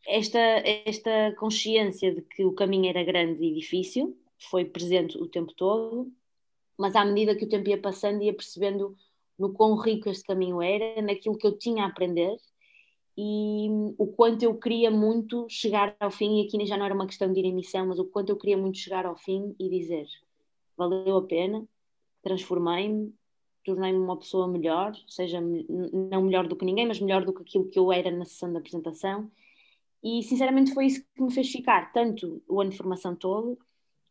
[0.07, 4.17] esta, esta consciência de que o caminho era grande e difícil
[4.51, 6.13] foi presente o tempo todo,
[6.79, 8.97] mas à medida que o tempo ia passando, ia percebendo
[9.39, 12.37] no quão rico este caminho era, naquilo que eu tinha a aprender
[13.17, 17.07] e o quanto eu queria muito chegar ao fim, e aqui já não era uma
[17.07, 19.69] questão de ir em missão, mas o quanto eu queria muito chegar ao fim e
[19.69, 20.07] dizer
[20.77, 21.65] valeu a pena,
[22.23, 23.15] transformei-me,
[23.65, 27.69] tornei-me uma pessoa melhor, seja não melhor do que ninguém, mas melhor do que aquilo
[27.69, 29.31] que eu era na sessão de apresentação.
[30.05, 33.59] E sinceramente foi isso que me fez ficar, tanto o ano de formação todo,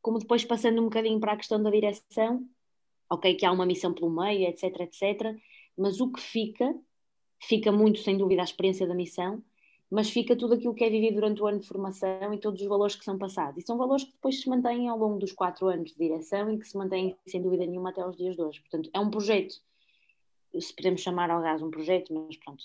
[0.02, 2.50] como depois passando um bocadinho para a questão da direção,
[3.08, 5.38] ok, que há uma missão pelo meio, etc, etc,
[5.78, 6.76] mas o que fica,
[7.40, 9.44] fica muito sem dúvida a experiência da missão,
[9.90, 12.68] mas fica tudo aquilo que é vivido durante o ano de formação e todos os
[12.68, 13.64] valores que são passados.
[13.64, 16.58] E são valores que depois se mantêm ao longo dos quatro anos de direção e
[16.58, 18.60] que se mantêm, sem dúvida nenhuma, até aos dias de hoje.
[18.62, 19.54] Portanto, é um projeto,
[20.60, 22.64] se podemos chamar ao gás um projeto, mas pronto,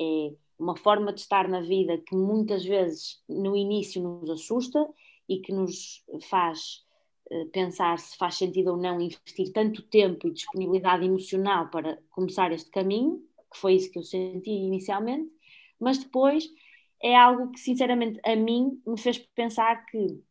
[0.00, 4.86] é uma forma de estar na vida que muitas vezes no início nos assusta
[5.28, 6.84] e que nos faz
[7.30, 12.52] eh, pensar se faz sentido ou não investir tanto tempo e disponibilidade emocional para começar
[12.52, 15.30] este caminho, que foi isso que eu senti inicialmente,
[15.78, 16.48] mas depois
[17.02, 20.22] é algo que, sinceramente, a mim me fez pensar que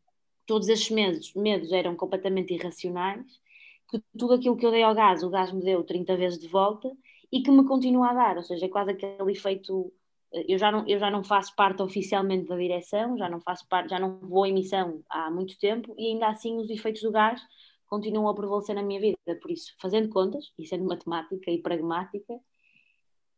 [0.46, 3.26] todos esses medos, medos eram completamente irracionais,
[3.90, 6.48] que tudo aquilo que eu dei ao gás, o gás me deu 30 vezes de
[6.48, 6.88] volta
[7.32, 9.92] e que me continua a dar, ou seja, é quase aquele efeito.
[10.32, 13.90] Eu já, não, eu já não faço parte oficialmente da direção, já não faço parte,
[13.90, 17.40] já não vou em missão há muito tempo e ainda assim os efeitos do gás
[17.86, 19.16] continuam a prevalecer na minha vida.
[19.42, 22.38] Por isso, fazendo contas e sendo matemática e pragmática,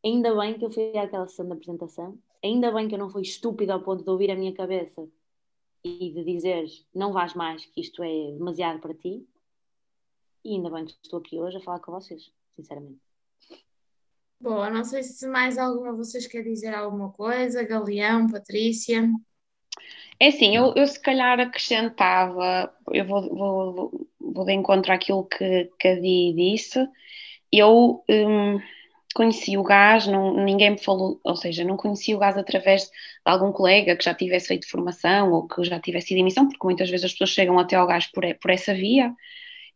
[0.05, 3.23] ainda bem que eu fui àquela sessão de apresentação, ainda bem que eu não fui
[3.23, 5.09] estúpida ao ponto de ouvir a minha cabeça
[5.83, 9.27] e de dizer não vais mais, que isto é demasiado para ti.
[10.45, 13.01] E ainda bem que estou aqui hoje a falar com vocês, sinceramente.
[14.43, 19.09] Boa, não sei se mais alguma vocês quer dizer alguma coisa, Galeão, Patrícia.
[20.19, 25.71] É assim, eu, eu se calhar acrescentava, eu vou, vou, vou de encontro àquilo que,
[25.79, 26.85] que a Di disse,
[27.53, 28.59] eu hum,
[29.15, 32.91] conheci o gás, não, ninguém me falou, ou seja, não conheci o gás através de
[33.25, 36.67] algum colega que já tivesse feito formação ou que já tivesse ido em missão, porque
[36.67, 39.15] muitas vezes as pessoas chegam até ao gás por, por essa via.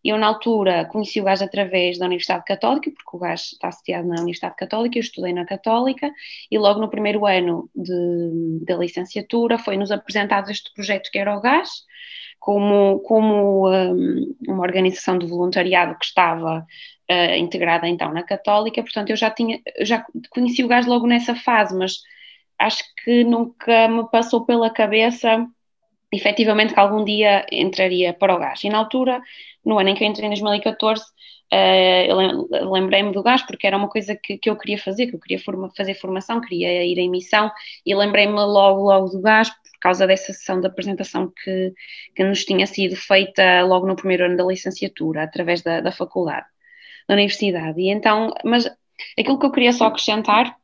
[0.09, 4.07] Eu, na altura, conheci o gás através da Universidade Católica, porque o gás está associado
[4.07, 6.13] na Universidade Católica, eu estudei na Católica,
[6.49, 11.85] e logo no primeiro ano da licenciatura foi-nos apresentado este projeto que era o gás,
[12.39, 16.65] como, como um, uma organização de voluntariado que estava
[17.11, 21.35] uh, integrada então na Católica, portanto eu já tinha, já conheci o gás logo nessa
[21.35, 22.03] fase, mas
[22.59, 25.47] acho que nunca me passou pela cabeça
[26.17, 28.63] efetivamente que algum dia entraria para o gás.
[28.65, 29.21] E na altura,
[29.65, 33.77] no ano em que eu entrei em 2014, uh, eu lembrei-me do gás porque era
[33.77, 36.99] uma coisa que, que eu queria fazer, que eu queria forma, fazer formação, queria ir
[36.99, 37.51] em missão
[37.85, 41.73] e lembrei-me logo, logo do gás por causa dessa sessão de apresentação que,
[42.15, 46.47] que nos tinha sido feita logo no primeiro ano da licenciatura, através da, da faculdade
[47.09, 47.81] na universidade.
[47.81, 48.67] E então, mas
[49.19, 50.57] aquilo que eu queria só acrescentar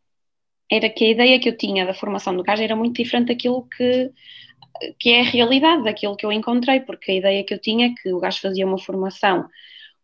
[0.70, 3.68] era que a ideia que eu tinha da formação do CAJ era muito diferente daquilo
[3.68, 4.10] que,
[4.98, 7.94] que é a realidade, daquilo que eu encontrei, porque a ideia que eu tinha é
[8.00, 9.48] que o GAS fazia uma formação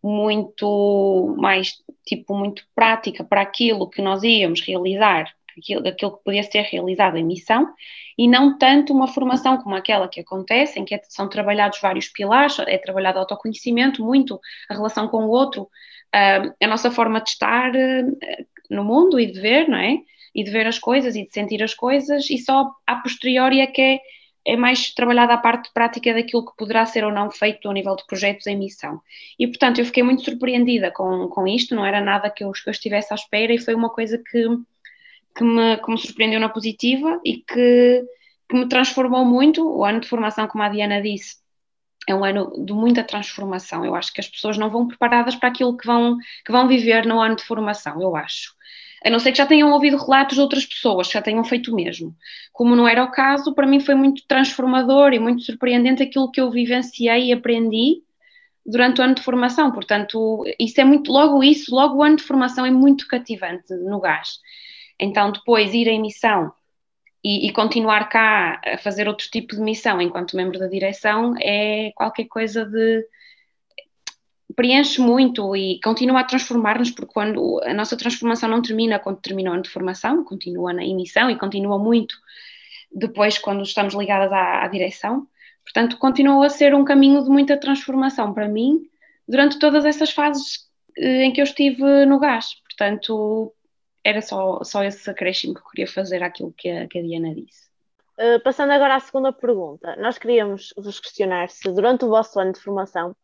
[0.02, 1.74] muito mais,
[2.06, 7.16] tipo, muito prática para aquilo que nós íamos realizar, aquilo, aquilo que podia ser realizado
[7.16, 7.68] em missão,
[8.16, 12.58] e não tanto uma formação como aquela que acontece, em que são trabalhados vários pilares,
[12.60, 17.70] é trabalhado autoconhecimento, muito a relação com o outro, uh, a nossa forma de estar
[17.70, 18.16] uh,
[18.70, 19.98] no mundo e de ver, não é?
[20.34, 23.66] E de ver as coisas e de sentir as coisas, e só a posteriori é
[23.66, 24.00] que é,
[24.48, 27.94] é mais trabalhada a parte prática daquilo que poderá ser ou não feito ao nível
[27.94, 28.98] de projetos em missão.
[29.38, 32.66] E, portanto, eu fiquei muito surpreendida com, com isto, não era nada que eu, que
[32.66, 34.46] eu estivesse à espera, e foi uma coisa que,
[35.36, 38.04] que, me, que me surpreendeu na positiva e que,
[38.48, 39.62] que me transformou muito.
[39.68, 41.36] O ano de formação, como a Diana disse,
[42.08, 43.84] é um ano de muita transformação.
[43.84, 47.04] Eu acho que as pessoas não vão preparadas para aquilo que vão, que vão viver
[47.04, 48.56] no ano de formação, eu acho.
[49.04, 51.72] A não ser que já tenham ouvido relatos de outras pessoas que já tenham feito
[51.72, 52.14] o mesmo.
[52.52, 56.40] Como não era o caso, para mim foi muito transformador e muito surpreendente aquilo que
[56.40, 58.02] eu vivenciei e aprendi
[58.66, 59.70] durante o ano de formação.
[59.72, 64.00] Portanto, isso é muito, logo isso, logo o ano de formação é muito cativante no
[64.00, 64.40] gás.
[64.98, 66.52] Então, depois ir em missão
[67.22, 71.92] e, e, continuar cá a fazer outro tipo de missão enquanto membro da direção é
[71.94, 73.04] qualquer coisa de
[74.54, 79.50] preenche muito e continua a transformar-nos, porque quando a nossa transformação não termina quando termina
[79.50, 82.14] o ano de formação, continua na emissão e continua muito
[82.90, 85.26] depois quando estamos ligadas à, à direção.
[85.62, 88.80] Portanto, continua a ser um caminho de muita transformação para mim
[89.28, 92.54] durante todas essas fases eh, em que eu estive no gás.
[92.64, 93.54] Portanto,
[94.02, 97.34] era só, só esse acréscimo que eu queria fazer àquilo que a, que a Diana
[97.34, 97.68] disse.
[98.18, 102.52] Uh, passando agora à segunda pergunta, nós queríamos vos questionar se durante o vosso ano
[102.52, 103.14] de formação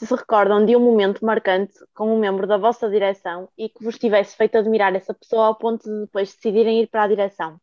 [0.00, 3.84] se se recordam de um momento marcante com um membro da vossa direção e que
[3.84, 7.60] vos tivesse feito admirar essa pessoa ao ponto de depois decidirem ir para a direção.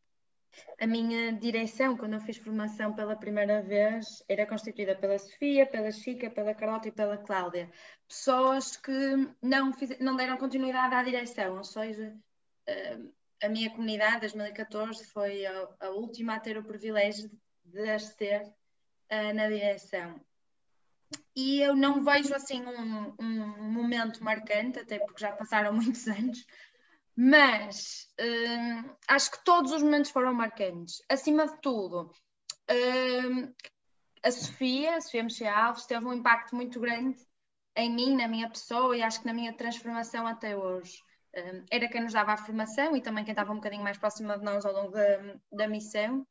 [0.79, 5.91] A minha direção, quando eu fiz formação pela primeira vez, era constituída pela Sofia, pela
[5.91, 7.71] Chica, pela Carlota e pela Cláudia.
[8.07, 8.91] Pessoas que
[9.41, 12.15] não, fiz, não deram continuidade à direção, ou seja,
[12.67, 12.99] eh,
[13.41, 17.31] a minha comunidade, 2014, foi a, a última a ter o privilégio
[17.65, 20.21] de as ter uh, na direção.
[21.35, 26.45] E eu não vejo assim um, um momento marcante, até porque já passaram muitos anos,
[27.15, 31.01] mas hum, acho que todos os momentos foram marcantes.
[31.09, 32.11] Acima de tudo,
[32.69, 33.53] hum,
[34.23, 37.17] a Sofia, a Sofia Mexia Alves, teve um impacto muito grande
[37.75, 40.99] em mim, na minha pessoa e acho que na minha transformação até hoje.
[41.35, 44.37] Hum, era quem nos dava a formação e também quem estava um bocadinho mais próxima
[44.37, 46.25] de nós ao longo da, da missão.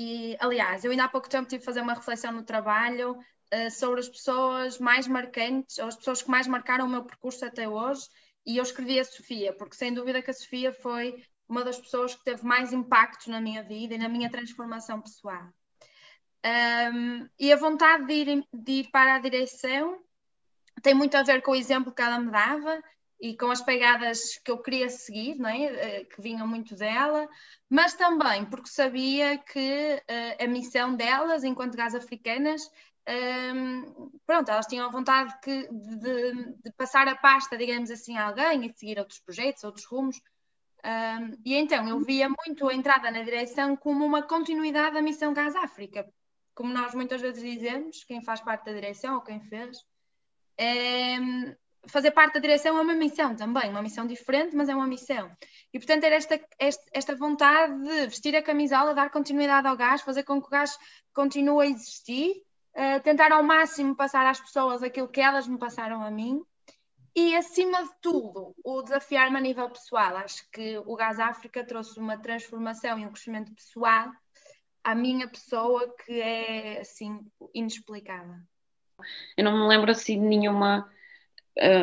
[0.00, 3.70] E, aliás, eu ainda há pouco tempo tive de fazer uma reflexão no trabalho uh,
[3.72, 7.68] sobre as pessoas mais marcantes, ou as pessoas que mais marcaram o meu percurso até
[7.68, 8.08] hoje,
[8.46, 12.14] e eu escrevi a Sofia, porque sem dúvida que a Sofia foi uma das pessoas
[12.14, 15.48] que teve mais impacto na minha vida e na minha transformação pessoal.
[16.46, 20.00] Um, e a vontade de ir, de ir para a direção
[20.80, 22.80] tem muito a ver com o exemplo que ela me dava
[23.20, 25.64] e com as pegadas que eu queria seguir, não é?
[25.64, 27.28] Eh, que vinham muito dela,
[27.68, 32.62] mas também porque sabia que uh, a missão delas, enquanto gás africanas,
[33.08, 38.26] um, pronto, elas tinham a vontade que, de, de, passar a pasta, digamos assim, a
[38.26, 40.20] alguém e seguir outros projetos, outros rumos.
[40.84, 45.32] Um, e então eu via muito a entrada na direção como uma continuidade da missão
[45.32, 46.06] Gás África.
[46.54, 49.78] Como nós muitas vezes dizemos, quem faz parte da direção ou quem fez,
[50.58, 51.16] é,
[51.88, 55.30] fazer parte da direção é uma missão também, uma missão diferente, mas é uma missão.
[55.72, 60.02] E portanto era esta, esta, esta vontade de vestir a camisola, dar continuidade ao gás,
[60.02, 60.78] fazer com que o gás
[61.12, 62.42] continue a existir
[62.76, 66.42] uh, tentar ao máximo passar às pessoas aquilo que elas me passaram a mim
[67.14, 70.16] e, acima de tudo, o desafiar-me a nível pessoal.
[70.18, 74.12] Acho que o Gás África trouxe uma transformação e um crescimento pessoal
[74.84, 77.20] à minha pessoa que é, assim,
[77.52, 78.36] inexplicável.
[79.36, 80.88] Eu não me lembro assim de nenhuma,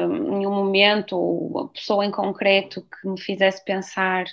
[0.08, 4.26] nenhum momento ou pessoa em concreto que me fizesse pensar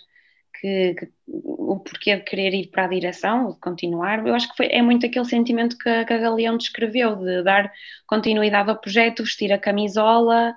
[0.63, 4.57] que, que, o porquê de querer ir para a direção, de continuar, eu acho que
[4.57, 7.73] foi, é muito aquele sentimento que a, que a Galeão descreveu, de dar
[8.07, 10.55] continuidade ao projeto, vestir a camisola,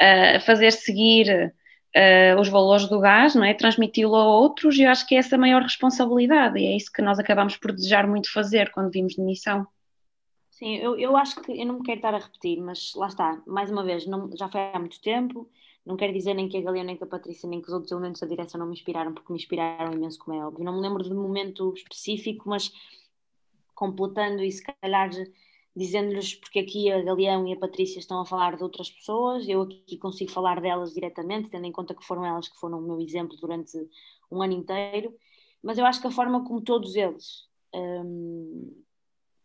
[0.00, 1.52] uh, fazer seguir
[1.96, 3.52] uh, os valores do gás, não é?
[3.52, 6.92] transmiti-lo a outros, e eu acho que é essa a maior responsabilidade, e é isso
[6.92, 9.66] que nós acabamos por desejar muito fazer quando vimos de missão.
[10.58, 13.40] Sim, eu, eu acho que eu não me quero estar a repetir, mas lá está,
[13.46, 15.48] mais uma vez, não, já foi há muito tempo,
[15.86, 17.92] não quero dizer nem que a Galia, nem que a Patrícia, nem que os outros
[17.92, 20.64] elementos da direção não me inspiraram, porque me inspiraram imenso, como é óbvio.
[20.64, 22.72] Não me lembro de momento específico, mas
[23.74, 25.10] completando e se calhar
[25.76, 29.62] dizendo-lhes porque aqui a Galeão e a Patrícia estão a falar de outras pessoas, eu
[29.62, 33.00] aqui consigo falar delas diretamente, tendo em conta que foram elas que foram o meu
[33.00, 33.78] exemplo durante
[34.30, 35.14] um ano inteiro,
[35.62, 38.82] mas eu acho que a forma como todos eles hum,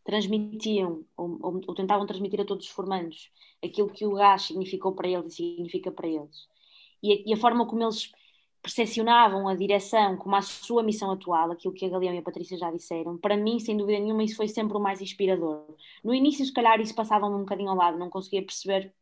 [0.04, 3.32] transmitiam ou, ou, tentavam transmitir a todos os formandos
[3.64, 6.48] aquilo que o gás significou para eles e significa para eles.
[7.02, 8.12] E a, e a forma como eles
[8.62, 12.58] percepcionavam a direção como a sua missão atual, aquilo que a Galeão e a Patrícia
[12.58, 15.66] já disseram, para mim, sem dúvida nenhuma, isso foi sempre o mais inspirador.
[16.02, 18.94] No início, se calhar, isso passava um bocadinho ao lado, não conseguia perceber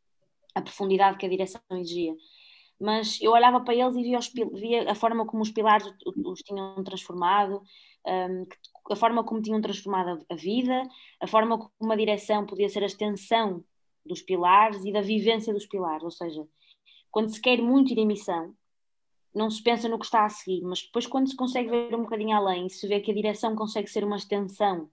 [0.55, 2.15] a profundidade que a direção exigia.
[2.79, 5.87] Mas eu olhava para eles e via, os, via a forma como os pilares
[6.25, 7.61] os tinham transformado,
[8.07, 8.45] um,
[8.91, 10.83] a forma como tinham transformado a vida,
[11.19, 13.63] a forma como a direção podia ser a extensão
[14.05, 16.47] dos pilares e da vivência dos pilares, ou seja,
[17.11, 18.55] quando se quer muito ir em missão,
[19.33, 22.03] não se pensa no que está a seguir, mas depois quando se consegue ver um
[22.03, 24.89] bocadinho além e se vê que a direção consegue ser uma extensão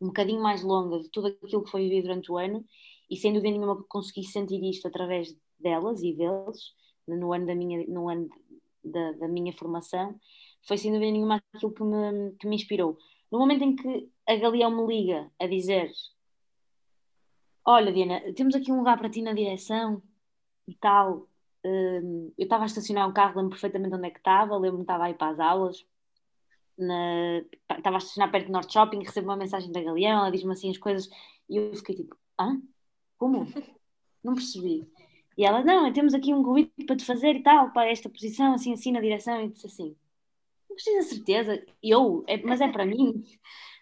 [0.00, 2.64] um bocadinho mais longa de tudo aquilo que foi vivido durante o ano,
[3.10, 6.72] e sem dúvida nenhuma consegui sentir isto através delas e deles,
[7.06, 8.28] no ano da minha, no ano
[8.84, 10.18] da, da minha formação,
[10.66, 12.98] foi sem dúvida nenhuma aquilo que me, que me inspirou.
[13.30, 15.90] No momento em que a Galeão me liga a dizer:
[17.64, 20.02] Olha, Diana, temos aqui um lugar para ti na direção
[20.66, 21.28] e tal.
[21.64, 24.90] Um, eu estava a estacionar um carro, lembro perfeitamente onde é que estava, lembro-me que
[24.90, 25.84] estava a ir para as aulas.
[27.68, 30.70] Estava a estacionar perto do Norte Shopping, recebo uma mensagem da Galeão, ela diz-me assim
[30.70, 31.10] as coisas
[31.48, 32.60] e eu fiquei tipo: Hã?
[33.18, 33.46] Como?
[34.22, 34.88] Não percebi.
[35.36, 38.54] E ela: Não, temos aqui um convite para te fazer e tal, para esta posição,
[38.54, 39.42] assim, assim, na direção.
[39.42, 39.96] E disse assim:
[40.78, 41.64] mas tens certeza?
[41.82, 43.22] Eu, é, mas é para mim?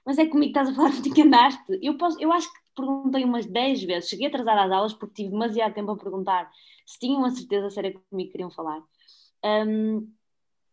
[0.04, 1.78] Mas é comigo que estás a falar que te andaste?
[1.82, 5.30] Eu, posso, eu acho que perguntei umas 10 vezes, cheguei atrasada às aulas porque tive
[5.30, 6.50] demasiado tempo a perguntar
[6.86, 8.82] se tinham a certeza se era comigo que queriam falar.
[9.44, 10.10] Um,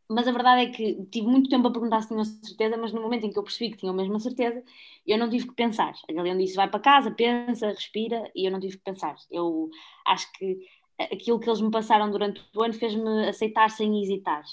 [0.10, 3.02] mas a verdade é que tive muito tempo a perguntar se tinham certeza, mas no
[3.02, 4.64] momento em que eu percebi que tinham a certeza,
[5.08, 5.94] eu não tive que pensar.
[6.08, 9.16] A Galeão disse: vai para casa, pensa, respira, e eu não tive que pensar.
[9.32, 9.70] Eu
[10.06, 10.60] acho que
[11.00, 14.44] aquilo que eles me passaram durante o ano fez-me aceitar sem hesitar.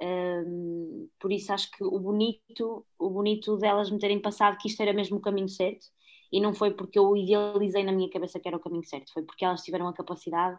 [0.00, 4.80] Um, por isso acho que o bonito, o bonito delas me terem passado que isto
[4.82, 5.86] era mesmo o caminho certo
[6.32, 9.22] e não foi porque eu idealizei na minha cabeça que era o caminho certo, foi
[9.22, 10.58] porque elas tiveram a capacidade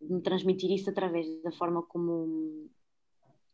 [0.00, 2.70] de me transmitir isso através da forma como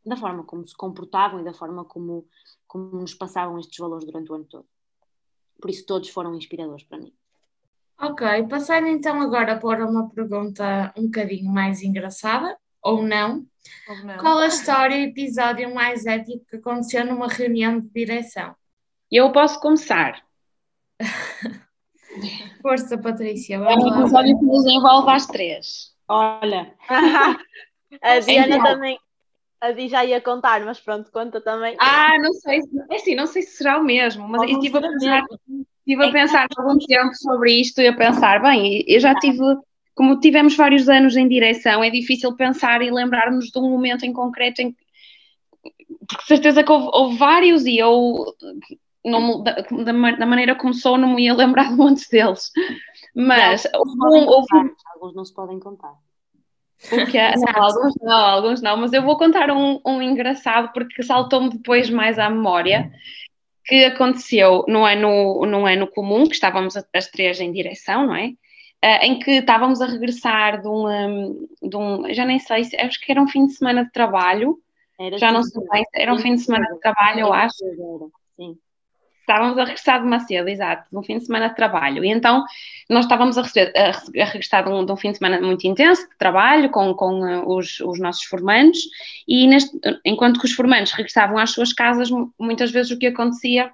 [0.05, 2.29] da forma como se comportavam e da forma como,
[2.66, 4.66] como nos passavam estes valores durante o ano todo.
[5.59, 7.14] Por isso todos foram inspiradores para mim.
[7.99, 13.45] Ok, passando então agora para uma pergunta um bocadinho mais engraçada, ou não.
[13.89, 14.18] Ou não.
[14.18, 18.55] Qual a história e episódio mais épico que aconteceu numa reunião de direção?
[19.11, 20.22] Eu posso começar.
[22.62, 23.57] Força, Patrícia.
[23.57, 25.93] É um episódio que nos envolve às três.
[26.07, 26.72] Olha.
[28.03, 28.99] a Diana então, também.
[29.61, 31.74] A Di já ia contar, mas pronto, conta também.
[31.80, 32.61] Ah, não sei.
[32.91, 35.24] É assim, não sei se será o mesmo, mas eu estive a pensar,
[35.87, 39.43] estive a pensar algum tempo sobre isto e a pensar, bem, eu já tive,
[39.95, 44.13] como tivemos vários anos em direção, é difícil pensar e lembrar-nos de um momento em
[44.13, 44.77] concreto em
[46.07, 48.35] porque certeza que houve, houve vários e eu
[49.05, 52.51] não, da, da, maneira como sou não me ia lembrar de muitos deles.
[53.15, 55.95] Mas houve, houve, alguns não se podem contar.
[56.89, 61.51] Porque, não, alguns não, alguns não, mas eu vou contar um, um engraçado porque saltou-me
[61.51, 62.91] depois mais à memória
[63.65, 68.33] que aconteceu no ano, no ano comum, que estávamos as três em direção, não é?
[68.85, 73.11] Uh, em que estávamos a regressar de um, de um, já nem sei, acho que
[73.11, 74.59] era um fim de semana de trabalho,
[75.01, 77.57] era já não sei bem, era um fim de semana de trabalho, eu acho.
[78.37, 78.59] Sim.
[79.20, 82.05] Estávamos a regressar de Macedo, exato, de um fim de semana de trabalho.
[82.05, 82.45] E então
[82.91, 86.07] nós estávamos a, receber, a, regressar de um, de um, fim de semana muito intenso
[86.07, 88.80] de trabalho com, com uh, os, os, nossos formandos,
[89.26, 93.72] e neste, enquanto que os formandos regressavam às suas casas, muitas vezes o que acontecia,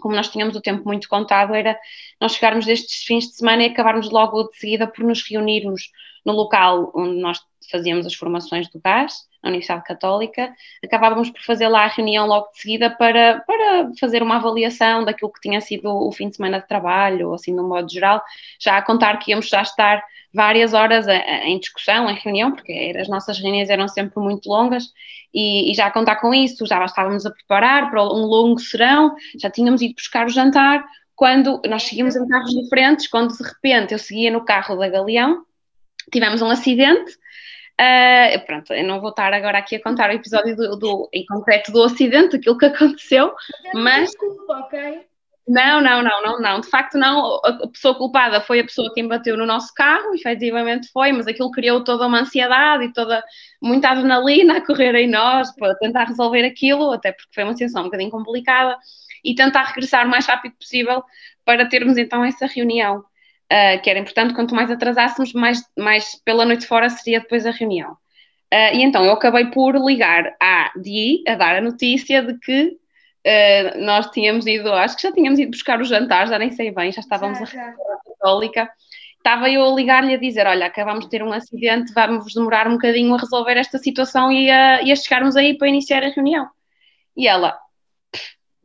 [0.00, 1.78] como nós tínhamos o tempo muito contado, era
[2.20, 5.90] nós chegarmos destes fins de semana e acabarmos logo de seguida por nos reunirmos
[6.24, 7.40] no local onde nós
[7.70, 12.50] fazíamos as formações do gás na Universidade Católica, acabávamos por fazer lá a reunião logo
[12.52, 16.60] de seguida para, para fazer uma avaliação daquilo que tinha sido o fim de semana
[16.60, 18.22] de trabalho, assim, no modo geral,
[18.58, 21.06] já a contar que íamos já estar várias horas
[21.44, 24.92] em discussão, em reunião, porque as nossas reuniões eram sempre muito longas,
[25.32, 29.14] e, e já a contar com isso, já estávamos a preparar para um longo serão,
[29.38, 30.84] já tínhamos ido buscar o jantar,
[31.14, 35.44] quando nós seguimos em carros diferentes, quando de repente eu seguia no carro da Galeão,
[36.10, 37.16] tivemos um acidente,
[37.80, 41.26] Uh, pronto, eu não vou estar agora aqui a contar o episódio do, do, em
[41.26, 43.34] concreto do acidente, aquilo que aconteceu,
[43.74, 44.10] mas.
[44.10, 45.06] Desculpa, ok?
[45.46, 46.60] Não, não, não, não, não.
[46.60, 47.40] De facto, não.
[47.44, 51.50] A pessoa culpada foi a pessoa que embateu no nosso carro, efetivamente foi, mas aquilo
[51.50, 53.22] criou toda uma ansiedade e toda
[53.60, 57.82] muita adrenalina a correr em nós para tentar resolver aquilo, até porque foi uma situação
[57.82, 58.78] um bocadinho complicada,
[59.22, 61.02] e tentar regressar o mais rápido possível
[61.44, 63.04] para termos então essa reunião
[63.54, 67.52] uh, que era importante, quanto mais atrasássemos, mais, mais pela noite fora seria depois a
[67.52, 67.92] reunião.
[68.52, 72.68] Uh, e então eu acabei por ligar à Di a dar a notícia de que
[72.68, 76.70] uh, nós tínhamos ido, acho que já tínhamos ido buscar o jantar, já nem sei
[76.72, 77.62] bem, já estávamos já, já.
[77.62, 78.70] a Católica.
[79.16, 82.72] Estava eu a ligar-lhe a dizer: Olha, acabamos de ter um acidente, vamos demorar um
[82.72, 86.46] bocadinho a resolver esta situação e a, e a chegarmos aí para iniciar a reunião.
[87.16, 87.58] E ela,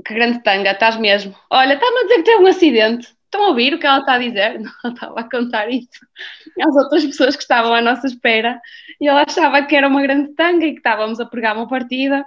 [0.05, 1.33] que grande tanga, estás mesmo.
[1.49, 3.18] Olha, está-me a dizer que teve um acidente.
[3.29, 4.59] Estão a ouvir o que ela está a dizer?
[4.83, 5.87] Não, estava a contar isso
[6.59, 8.59] às outras pessoas que estavam à nossa espera
[8.99, 12.25] e ela achava que era uma grande tanga e que estávamos a pregar uma partida.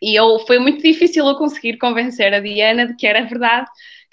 [0.00, 3.68] E eu, foi muito difícil eu conseguir convencer a Diana de que era verdade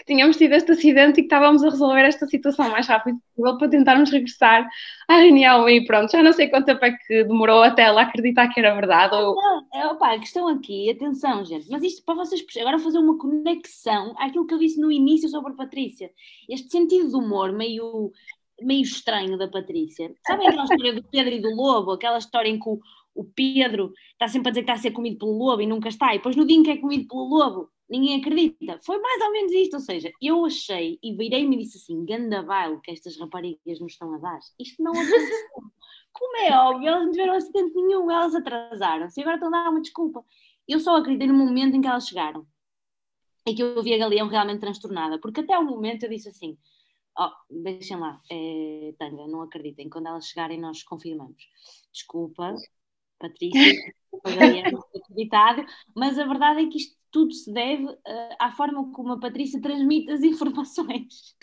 [0.07, 3.69] tínhamos tido este acidente e que estávamos a resolver esta situação mais rápido possível para
[3.69, 4.67] tentarmos regressar
[5.07, 8.47] à reunião e pronto, já não sei quanto tempo é que demorou até ela acreditar
[8.47, 9.15] que era verdade.
[9.15, 9.35] Ou...
[9.35, 13.17] Não, é, opa, a questão aqui, atenção gente, mas isto para vocês agora fazer uma
[13.17, 16.09] conexão àquilo que eu disse no início sobre a Patrícia,
[16.49, 18.11] este sentido de humor meio
[18.59, 20.11] meio estranho da Patrícia.
[20.25, 21.91] Sabem aquela história do Pedro e do Lobo?
[21.91, 22.79] Aquela história em que o,
[23.13, 25.89] o Pedro está sempre a dizer que está a ser comido pelo lobo e nunca
[25.89, 28.79] está, e depois no dia em que é comido pelo lobo, ninguém acredita.
[28.83, 32.43] Foi mais ou menos isto, ou seja, eu achei e virei-me e disse assim: ganda
[32.43, 34.39] baile que estas raparigas nos estão a dar.
[34.59, 35.47] Isto não aconteceu.
[36.13, 39.69] Como é óbvio, elas não tiveram acidente nenhum, elas atrasaram-se e agora estão a dar
[39.69, 40.25] uma desculpa.
[40.67, 42.45] Eu só acreditei no momento em que elas chegaram.
[43.47, 46.57] É que eu vi a Galeão realmente transtornada, porque até o momento eu disse assim:
[47.17, 51.47] oh, deixem lá, é, Tanga, não acreditem, quando elas chegarem nós confirmamos.
[51.93, 52.55] Desculpa,
[53.19, 53.93] Patrícia,
[54.25, 55.65] Galeão, acreditado,
[55.95, 59.61] mas a verdade é que isto tudo se deve uh, à forma como a Patrícia
[59.61, 61.35] transmite as informações.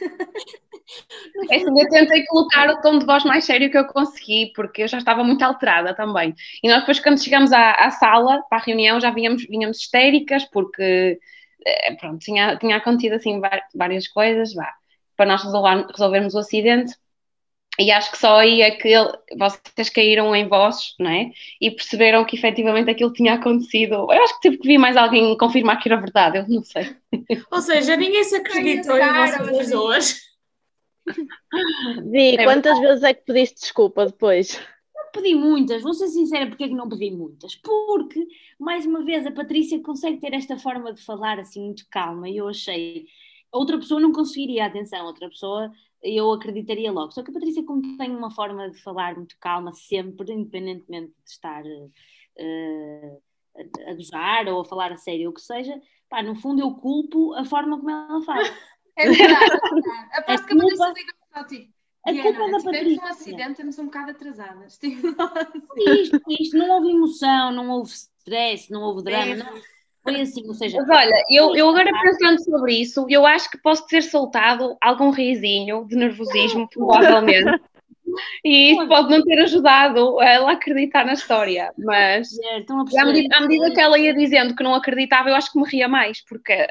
[1.50, 4.82] É assim, eu tentei colocar o tom de voz mais sério que eu consegui, porque
[4.82, 6.34] eu já estava muito alterada também.
[6.62, 10.44] E nós depois, quando chegamos à, à sala, para a reunião, já vínhamos, vínhamos histéricas,
[10.44, 11.18] porque,
[11.66, 13.40] eh, pronto, tinha, tinha acontecido assim
[13.74, 14.72] várias coisas, vá,
[15.16, 16.94] para nós resolver, resolvermos o acidente.
[17.78, 21.32] E acho que só aí é que ele, vocês caíram em vozes, não é?
[21.60, 23.94] E perceberam que efetivamente aquilo tinha acontecido.
[23.94, 26.96] Eu acho que teve que vir mais alguém confirmar que era verdade, eu não sei.
[27.50, 30.20] Ou seja, ninguém se acreditou em vocês pessoas.
[32.10, 34.58] Di, é quantas vezes é que pediste desculpa depois?
[34.94, 37.56] Não pedi muitas, vou ser sincera, porque é que não pedi muitas?
[37.56, 38.24] Porque,
[38.58, 42.36] mais uma vez, a Patrícia consegue ter esta forma de falar assim muito calma e
[42.36, 43.06] eu achei.
[43.52, 45.70] Outra pessoa não conseguiria, atenção, outra pessoa
[46.04, 47.12] eu acreditaria logo.
[47.12, 51.30] Só que a Patrícia, como tem uma forma de falar muito calma, sempre, independentemente de
[51.30, 53.22] estar uh,
[53.88, 56.72] a, gozar ou a falar a sério, ou o que seja, pá, no fundo eu
[56.74, 58.44] culpo a forma como ela fala.
[58.96, 59.50] É verdade,
[60.12, 61.74] é Aposto que a Patrícia liga para ti.
[62.06, 62.84] A Diana, culpa da Patrícia.
[62.84, 64.78] Tivemos um acidente, estamos um bocado atrasadas.
[65.76, 69.60] Isto, isto, não houve emoção, não houve stress, não houve drama, não
[70.04, 70.76] foi assim, ou seja.
[70.76, 75.10] Mas olha, eu, eu agora pensando sobre isso, eu acho que posso ter soltado algum
[75.10, 77.60] risinho de nervosismo, provavelmente.
[78.44, 82.28] E isso pode não ter ajudado ela a acreditar na história, mas
[82.96, 85.66] à medida, à medida que ela ia dizendo que não acreditava, eu acho que me
[85.66, 86.66] ria mais, porque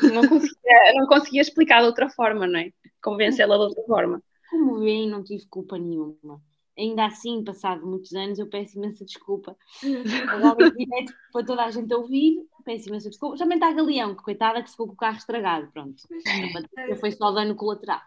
[0.00, 0.54] não conseguia,
[0.94, 2.68] não conseguia explicar de outra forma, não é?
[3.02, 4.22] Convencê-la de outra forma.
[4.50, 6.40] Como vem, não tive culpa nenhuma
[6.76, 9.56] ainda assim, passado muitos anos, eu peço imensa desculpa.
[10.28, 13.36] Agora direto para toda a gente ouvir, peço imensa desculpa.
[13.36, 16.02] Também está a Galeão, que coitada que se ficou com o carro estragado, pronto.
[17.00, 18.00] Foi só dano colateral.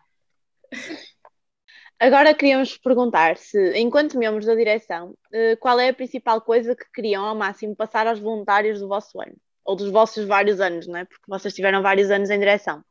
[1.99, 6.85] Agora queríamos perguntar se, enquanto membros da direção, eh, qual é a principal coisa que
[6.93, 9.35] queriam ao máximo passar aos voluntários do vosso ano?
[9.65, 11.05] Ou dos vossos vários anos, não é?
[11.05, 12.83] Porque vocês tiveram vários anos em direção.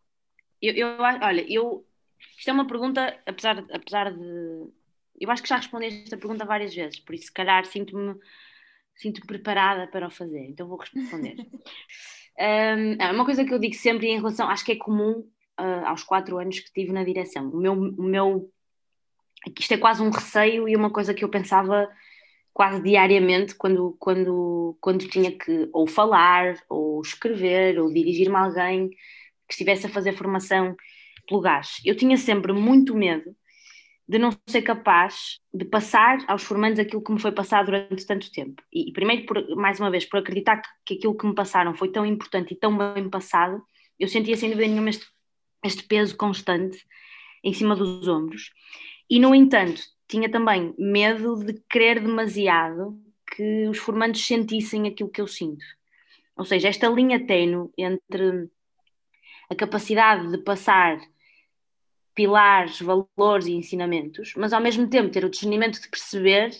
[0.61, 1.87] Eu, eu olha, eu,
[2.37, 4.69] isto é uma pergunta, apesar, apesar de
[5.19, 8.17] eu acho que já respondi esta pergunta várias vezes, por isso, se calhar, sinto-me
[8.97, 11.37] sinto preparada para o fazer, então vou responder.
[12.39, 15.25] um, é uma coisa que eu digo sempre em relação, acho que é comum
[15.61, 17.49] uh, aos quatro anos que tive na direção.
[17.51, 18.51] O meu, o meu,
[19.59, 21.89] isto é quase um receio e uma coisa que eu pensava
[22.53, 28.89] quase diariamente quando, quando, quando tinha que ou falar, ou escrever, ou dirigir-me a alguém
[29.47, 30.75] que estivesse a fazer formação
[31.29, 31.83] pelo gás.
[31.85, 33.37] Eu tinha sempre muito medo
[34.09, 38.31] de não ser capaz de passar aos formandos aquilo que me foi passado durante tanto
[38.31, 38.63] tempo.
[38.73, 41.91] E, primeiro, por, mais uma vez, por acreditar que, que, aquilo que me passaram foi
[41.91, 43.61] tão importante e tão bem passado,
[43.99, 45.07] eu sentia sem dúvida nenhuma este,
[45.65, 46.79] este peso constante
[47.43, 48.51] em cima dos ombros.
[49.11, 53.01] E, no entanto, tinha também medo de querer demasiado
[53.35, 55.65] que os formandos sentissem aquilo que eu sinto.
[56.37, 58.49] Ou seja, esta linha tênue entre
[59.51, 61.01] a capacidade de passar
[62.17, 66.51] pilares, valores e ensinamentos, mas ao mesmo tempo ter o discernimento de perceber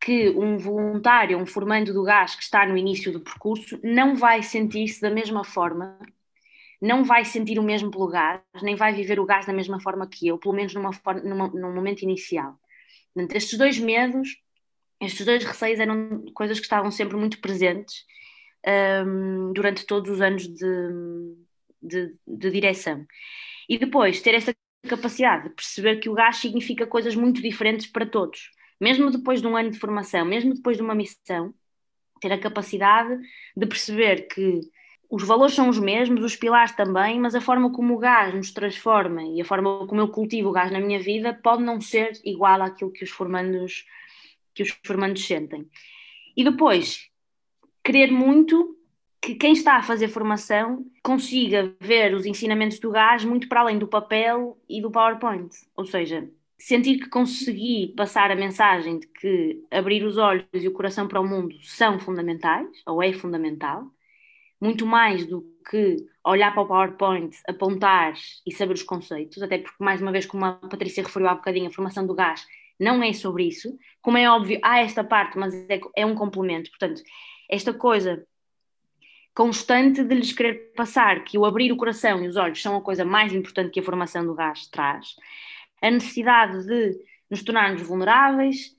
[0.00, 4.42] que um voluntário, um formando do gás que está no início do percurso, não vai
[4.42, 5.96] sentir-se da mesma forma,
[6.82, 10.08] não vai sentir o mesmo pelo gás, nem vai viver o gás da mesma forma
[10.08, 10.90] que eu, pelo menos numa,
[11.22, 12.58] numa, num momento inicial.
[13.32, 14.42] Estes dois medos,
[15.00, 18.04] estes dois receios eram coisas que estavam sempre muito presentes
[19.06, 21.36] um, durante todos os anos de,
[21.80, 23.06] de, de direção.
[23.68, 24.52] E depois, ter esta
[24.88, 28.50] capacidade de perceber que o gás significa coisas muito diferentes para todos.
[28.80, 31.54] Mesmo depois de um ano de formação, mesmo depois de uma missão,
[32.20, 33.18] ter a capacidade
[33.56, 34.60] de perceber que
[35.10, 38.52] os valores são os mesmos, os pilares também, mas a forma como o gás nos
[38.52, 42.12] transforma e a forma como eu cultivo o gás na minha vida pode não ser
[42.24, 43.84] igual àquilo que os formandos,
[44.54, 45.68] que os formandos sentem.
[46.36, 47.10] E depois,
[47.82, 48.79] querer muito
[49.20, 53.78] que quem está a fazer formação consiga ver os ensinamentos do gás muito para além
[53.78, 55.54] do papel e do PowerPoint.
[55.76, 60.72] Ou seja, sentir que consegui passar a mensagem de que abrir os olhos e o
[60.72, 63.84] coração para o mundo são fundamentais, ou é fundamental,
[64.60, 68.14] muito mais do que olhar para o PowerPoint, apontar
[68.46, 71.68] e saber os conceitos, até porque, mais uma vez, como a Patrícia referiu há bocadinho,
[71.68, 72.46] a formação do gás
[72.78, 73.76] não é sobre isso.
[74.00, 76.70] Como é óbvio, há esta parte, mas é, é um complemento.
[76.70, 77.02] Portanto,
[77.48, 78.26] esta coisa
[79.34, 82.80] constante de lhes querer passar que o abrir o coração e os olhos são a
[82.80, 85.16] coisa mais importante que a formação do gás traz,
[85.80, 86.98] a necessidade de
[87.30, 88.76] nos tornarmos vulneráveis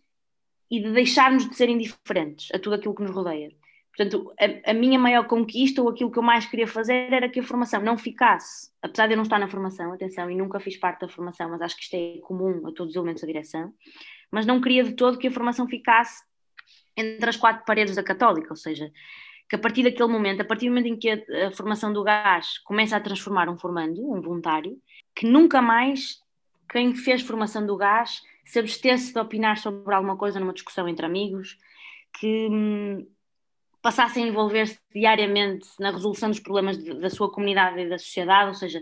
[0.70, 3.52] e de deixarmos de ser indiferentes a tudo aquilo que nos rodeia.
[3.96, 7.42] Portanto, a, a, minha maior conquista ou aquilo que eu mais queria fazer era que
[7.42, 10.78] a formação não ficasse, apesar de eu não estar na formação, atenção, e nunca fiz
[10.78, 13.74] parte da formação, mas acho que isto é comum a todos os elementos da direção,
[14.32, 16.24] mas não queria de todo que a formação ficasse
[16.96, 18.92] entre as quatro paredes da Católica, ou seja,
[19.52, 22.02] que a partir daquele momento, a partir do momento em que a, a formação do
[22.06, 24.82] gás começa a transformar um formando, um voluntário,
[25.14, 26.22] que nunca mais
[26.70, 31.06] quem fez formação do gás se abstesse de opinar sobre alguma coisa numa discussão entre
[31.06, 31.58] amigos,
[32.18, 33.06] que hum,
[33.82, 38.48] passassem a envolver-se diariamente na resolução dos problemas de, da sua comunidade e da sociedade,
[38.48, 38.82] ou seja,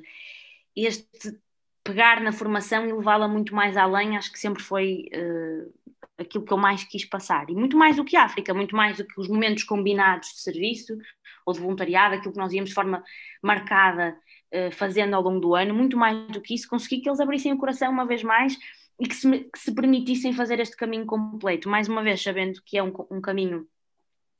[0.75, 1.35] este
[1.83, 5.73] pegar na formação e levá-la muito mais além, acho que sempre foi uh,
[6.19, 7.49] aquilo que eu mais quis passar.
[7.49, 10.97] E muito mais do que África, muito mais do que os momentos combinados de serviço
[11.45, 13.03] ou de voluntariado, aquilo que nós íamos de forma
[13.41, 14.17] marcada
[14.53, 17.53] uh, fazendo ao longo do ano, muito mais do que isso, consegui que eles abrissem
[17.53, 18.57] o coração uma vez mais
[18.99, 22.77] e que se, que se permitissem fazer este caminho completo, mais uma vez sabendo que
[22.77, 23.65] é um, um caminho,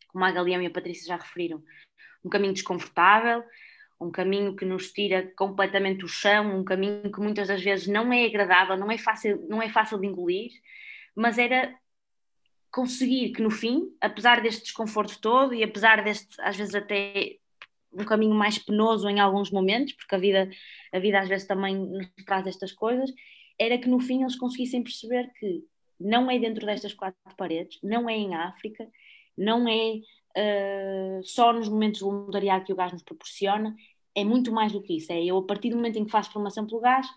[0.10, 1.64] como a Galeão e a Patrícia já referiram,
[2.24, 3.44] um caminho desconfortável,
[4.02, 8.12] um caminho que nos tira completamente o chão, um caminho que muitas das vezes não
[8.12, 10.52] é agradável, não é fácil, não é fácil de engolir,
[11.16, 11.76] mas era
[12.72, 17.38] conseguir que no fim, apesar deste desconforto todo e apesar deste, às vezes até
[17.92, 20.50] um caminho mais penoso em alguns momentos, porque a vida,
[20.94, 23.12] a vida às vezes também nos traz estas coisas,
[23.58, 25.64] era que no fim eles conseguissem perceber que
[26.00, 28.88] não é dentro destas quatro paredes, não é em África,
[29.38, 29.96] não é
[30.38, 33.76] uh, só nos momentos de voluntariado que o gás nos proporciona,
[34.16, 35.12] é muito mais do que isso.
[35.12, 37.08] É eu, a partir do momento em que faço formação pelo gás,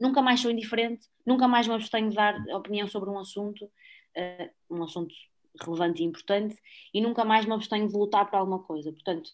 [0.00, 4.50] nunca mais sou indiferente, nunca mais me abstenho de dar opinião sobre um assunto, uh,
[4.70, 5.14] um assunto
[5.60, 6.56] relevante e importante,
[6.94, 8.92] e nunca mais me abstenho de lutar por alguma coisa.
[8.92, 9.30] Portanto,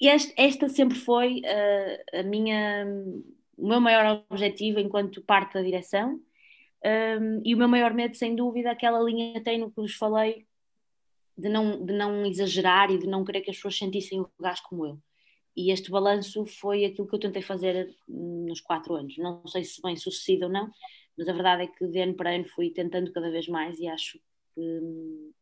[0.00, 2.86] este, esta sempre foi uh, a minha,
[3.56, 6.20] o meu maior objetivo enquanto parte da direção.
[6.82, 10.46] Um, e o meu maior medo, sem dúvida, aquela linha no que vos falei
[11.36, 14.60] de não, de não exagerar e de não querer que as pessoas sentissem o gás
[14.60, 14.98] como eu.
[15.56, 19.16] E este balanço foi aquilo que eu tentei fazer nos quatro anos.
[19.18, 20.70] Não sei se bem sucedido ou não,
[21.18, 23.88] mas a verdade é que de ano para ano fui tentando cada vez mais e
[23.88, 24.18] acho
[24.54, 25.32] que,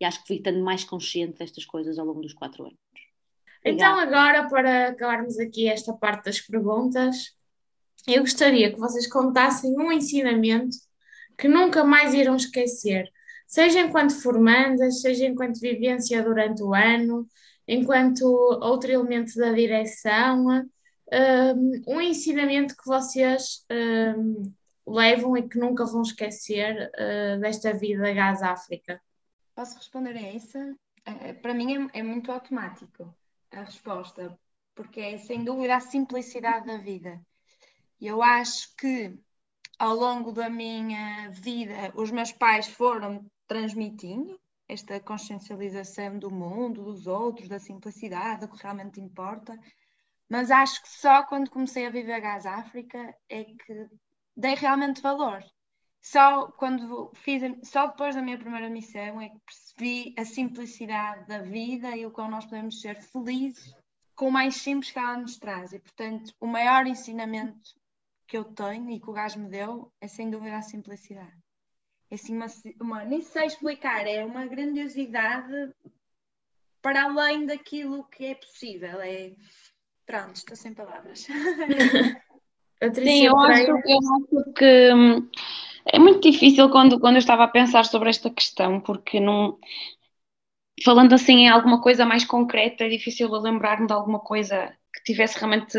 [0.00, 2.78] e acho que fui estando mais consciente destas coisas ao longo dos quatro anos.
[3.64, 7.36] Então, agora, para acabarmos aqui esta parte das perguntas,
[8.06, 10.76] eu gostaria que vocês contassem um ensinamento
[11.36, 13.10] que nunca mais irão esquecer,
[13.46, 17.26] seja enquanto formandas, seja enquanto vivência durante o ano,
[17.66, 20.46] enquanto outro elemento da direção,
[21.12, 24.52] um, um ensinamento que vocês um,
[24.86, 29.00] levam e que nunca vão esquecer uh, desta vida Gás África?
[29.54, 30.58] Posso responder a isso?
[30.58, 33.14] Uh, para mim é, é muito automático
[33.50, 34.38] a resposta,
[34.74, 37.20] porque é sem dúvida a simplicidade da vida.
[38.00, 39.18] Eu acho que
[39.78, 44.38] ao longo da minha vida os meus pais foram transmitindo
[44.68, 49.58] esta consciencialização do mundo, dos outros, da simplicidade, do que realmente importa.
[50.28, 53.88] Mas acho que só quando comecei a viver Gás África é que
[54.36, 55.44] dei realmente valor.
[56.00, 61.42] Só quando fiz, só depois da minha primeira missão é que percebi a simplicidade da
[61.42, 63.74] vida e o qual nós podemos ser felizes
[64.14, 65.72] com o mais simples que ela nos traz.
[65.72, 67.74] E portanto, o maior ensinamento
[68.26, 71.45] que eu tenho e que o gás me deu é sem dúvida a simplicidade
[72.14, 72.46] assim uma,
[72.80, 75.72] uma, nem sei explicar, é uma grandiosidade
[76.80, 79.00] para além daquilo que é possível.
[79.00, 79.32] É
[80.04, 81.26] pronto, estou sem palavras.
[82.94, 85.30] Sim, eu acho, eu acho que hum,
[85.86, 89.58] é muito difícil quando, quando eu estava a pensar sobre esta questão, porque não
[90.84, 95.02] falando assim em alguma coisa mais concreta, é difícil eu lembrar-me de alguma coisa que
[95.04, 95.78] tivesse realmente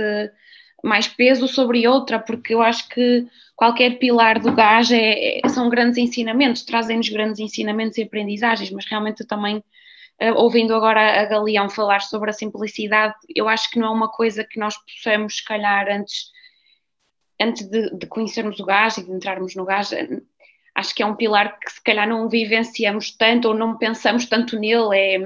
[0.84, 3.26] mais peso sobre outra, porque eu acho que
[3.56, 8.86] qualquer pilar do gás é, é, são grandes ensinamentos, trazem-nos grandes ensinamentos e aprendizagens, mas
[8.86, 13.88] realmente também, uh, ouvindo agora a Galeão falar sobre a simplicidade, eu acho que não
[13.88, 16.32] é uma coisa que nós possamos, se calhar, antes,
[17.42, 19.92] antes de, de conhecermos o gás e de entrarmos no gás,
[20.78, 24.60] acho que é um pilar que se calhar não vivenciamos tanto ou não pensamos tanto
[24.60, 24.96] nele.
[24.96, 25.18] É,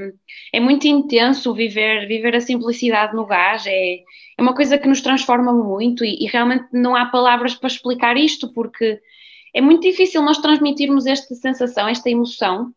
[0.53, 3.97] é muito intenso viver, viver a simplicidade no gás, é,
[4.41, 8.17] é uma coisa que nos transforma muito e, e, realmente não há palavras para explicar
[8.17, 8.99] isto, porque
[9.53, 12.73] é muito difícil nós transmitirmos esta sensação, esta emoção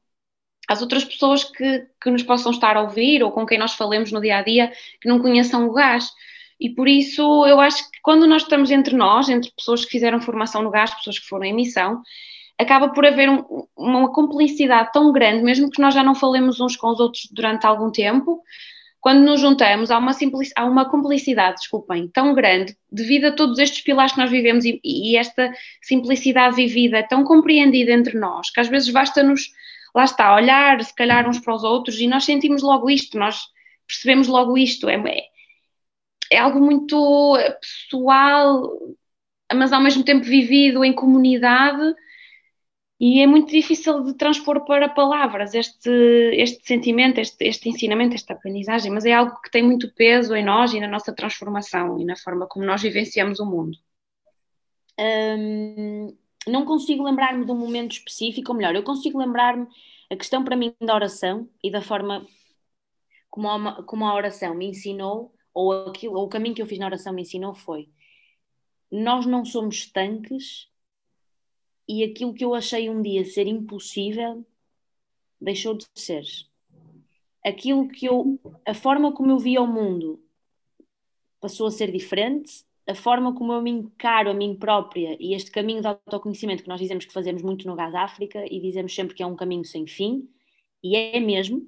[0.68, 4.12] às outras pessoas que, que nos possam estar a ouvir ou com quem nós falemos
[4.12, 6.10] no dia a dia que não conheçam o gás.
[6.60, 10.20] E por isso eu acho que quando nós estamos entre nós, entre pessoas que fizeram
[10.20, 12.02] formação no gás, pessoas que foram em missão,
[12.58, 16.76] acaba por haver um, uma cumplicidade tão grande, mesmo que nós já não falemos uns
[16.76, 18.42] com os outros durante algum tempo,
[19.05, 20.12] quando nos juntamos, há uma,
[20.57, 24.80] há uma cumplicidade, desculpem, tão grande, devido a todos estes pilares que nós vivemos e,
[24.82, 25.52] e esta
[25.82, 29.50] simplicidade vivida, tão compreendida entre nós, que às vezes basta-nos,
[29.94, 33.42] lá está, olhar se calhar uns para os outros e nós sentimos logo isto, nós
[33.86, 34.96] percebemos logo isto, é,
[36.32, 38.72] é algo muito pessoal,
[39.55, 41.94] mas ao mesmo tempo vivido em comunidade
[43.01, 45.90] e é muito difícil de transpor para palavras este,
[46.34, 50.45] este sentimento, este, este ensinamento, esta aprendizagem, mas é algo que tem muito peso em
[50.45, 53.76] nós e na nossa transformação e na forma como nós vivenciamos o mundo.
[56.47, 59.66] não consigo lembrar-me de um momento específico, ou melhor, eu consigo lembrar-me
[60.11, 62.26] a questão para mim da oração e da forma
[63.28, 66.78] como a, como a oração me ensinou, ou, aquilo, ou o caminho que eu fiz
[66.78, 67.88] na oração me ensinou foi
[68.90, 70.68] nós não somos tanques
[71.89, 74.45] e aquilo que eu achei um dia ser impossível
[75.41, 76.24] deixou de ser.
[77.45, 80.22] Aquilo que eu, a forma como eu via o mundo
[81.41, 85.51] passou a ser diferente, a forma como eu me encaro a mim própria e este
[85.51, 89.14] caminho de autoconhecimento que nós dizemos que fazemos muito no Gás África e dizemos sempre
[89.14, 90.28] que é um caminho sem fim,
[90.82, 91.66] e é mesmo,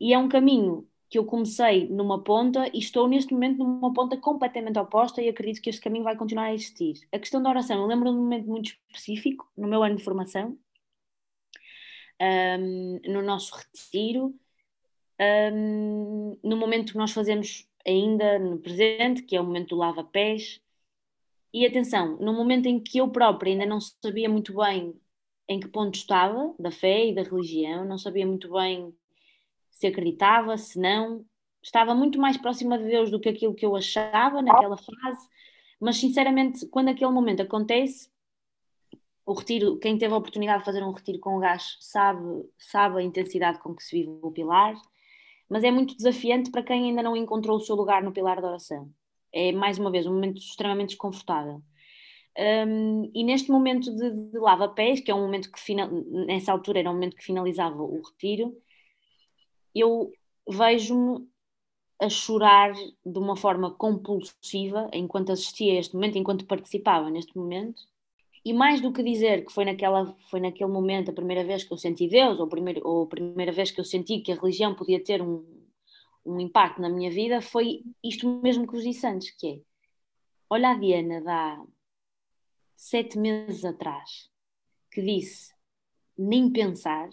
[0.00, 4.16] e é um caminho que eu comecei numa ponta e estou neste momento numa ponta
[4.16, 6.94] completamente oposta e acredito que este caminho vai continuar a existir.
[7.12, 10.04] A questão da oração, eu lembro de um momento muito específico, no meu ano de
[10.04, 10.56] formação,
[12.60, 14.32] um, no nosso retiro,
[15.52, 20.60] um, no momento que nós fazemos ainda no presente, que é o momento do lava-pés,
[21.52, 24.94] e atenção, no momento em que eu própria ainda não sabia muito bem
[25.48, 28.94] em que ponto estava, da fé e da religião, não sabia muito bem
[29.80, 31.24] se acreditava, se não.
[31.62, 35.28] Estava muito mais próxima de Deus do que aquilo que eu achava naquela fase,
[35.80, 38.10] mas sinceramente, quando aquele momento acontece,
[39.24, 42.20] o retiro, quem teve a oportunidade de fazer um retiro com o gás sabe,
[42.58, 44.74] sabe a intensidade com que se vive o pilar,
[45.48, 48.48] mas é muito desafiante para quem ainda não encontrou o seu lugar no pilar da
[48.48, 48.90] oração.
[49.32, 51.62] É, mais uma vez, um momento extremamente desconfortável.
[52.38, 56.80] Um, e neste momento de, de lava-pés, que é um momento que, final, nessa altura
[56.80, 58.54] era um momento que finalizava o retiro,
[59.74, 60.12] eu
[60.48, 61.28] vejo-me
[62.00, 67.82] a chorar de uma forma compulsiva enquanto assistia a este momento, enquanto participava neste momento.
[68.42, 71.72] E mais do que dizer que foi, naquela, foi naquele momento a primeira vez que
[71.72, 74.74] eu senti Deus, ou, primeiro, ou a primeira vez que eu senti que a religião
[74.74, 75.44] podia ter um,
[76.24, 79.60] um impacto na minha vida, foi isto mesmo que vos disse antes, que é,
[80.48, 81.62] olha a Diana há
[82.76, 84.30] sete meses atrás,
[84.90, 85.52] que disse,
[86.16, 87.10] nem pensar,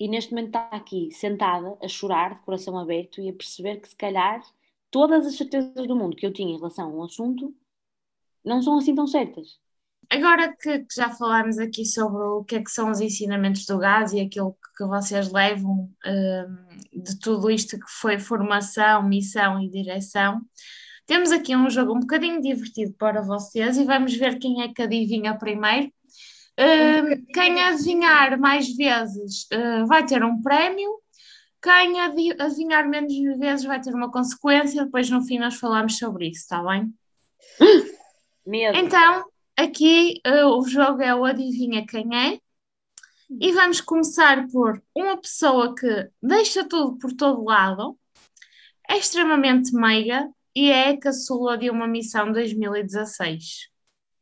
[0.00, 3.88] e neste momento está aqui sentada a chorar de coração aberto e a perceber que
[3.90, 4.42] se calhar
[4.90, 7.54] todas as certezas do mundo que eu tinha em relação a um assunto
[8.42, 9.60] não são assim tão certas.
[10.08, 13.78] Agora que, que já falámos aqui sobre o que é que são os ensinamentos do
[13.78, 19.68] gás e aquilo que vocês levam um, de tudo isto que foi formação, missão e
[19.68, 20.40] direção,
[21.06, 24.82] temos aqui um jogo um bocadinho divertido para vocês e vamos ver quem é que
[24.82, 25.92] adivinha primeiro
[26.60, 30.90] Uh, quem adivinhar mais vezes uh, vai ter um prémio,
[31.62, 34.84] quem adivinhar menos vezes vai ter uma consequência.
[34.84, 36.92] Depois, no fim, nós falamos sobre isso, está bem?
[38.46, 38.76] Medo.
[38.76, 39.24] Então,
[39.56, 42.38] aqui uh, o jogo é o Adivinha Quem É.
[43.38, 47.96] E vamos começar por uma pessoa que deixa tudo por todo lado,
[48.88, 53.68] é extremamente meiga e é caçula de uma missão 2016.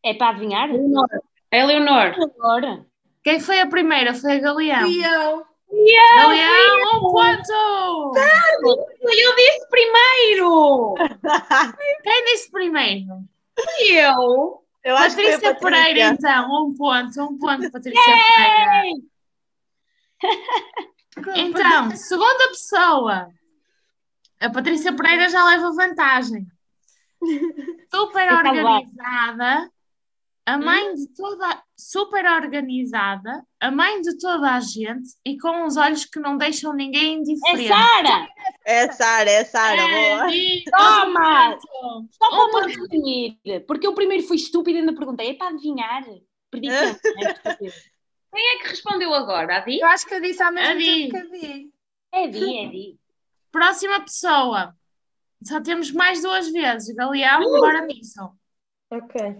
[0.04, 0.68] É para adivinhar?
[1.50, 2.14] Eleonor.
[2.20, 2.86] Agora.
[3.22, 4.14] Quem foi a primeira?
[4.14, 4.88] Foi a Galeão.
[4.88, 5.46] Eu.
[6.16, 8.14] Galeão, um ponto!
[9.02, 10.94] Eu disse primeiro!
[12.02, 13.24] Quem disse primeiro?
[13.54, 14.64] Fui eu.
[14.82, 18.02] Eu acho Patrícia, que foi a Patrícia Pereira, então, um ponto, um ponto, Patrícia
[18.36, 19.08] Pereira.
[21.36, 23.28] Então, segunda pessoa.
[24.40, 26.46] A Patrícia Pereira já leva vantagem.
[27.92, 29.70] Super organizada,
[30.48, 35.76] a mãe de toda, super organizada, a mãe de toda a gente e com os
[35.76, 37.66] olhos que não deixam ninguém indiferente.
[37.66, 38.28] É Sara!
[38.64, 40.26] É Sara, é Sara, boa.
[40.74, 41.58] Toma!
[42.10, 46.02] Só para me resumir, porque eu primeiro fui estúpida e ainda perguntei, é para adivinhar?
[46.50, 47.34] Perdi tempo, né?
[48.34, 49.58] Quem é que respondeu agora?
[49.58, 49.80] A Di?
[49.80, 51.08] Eu acho que eu disse ao mesmo Adi.
[51.08, 51.72] tempo que a Di.
[52.10, 53.00] É Di, é Di.
[53.52, 54.74] Próxima pessoa.
[55.42, 56.94] Só temos mais duas vezes.
[56.94, 58.30] Galeão, bora nisso.
[58.90, 59.36] Ok.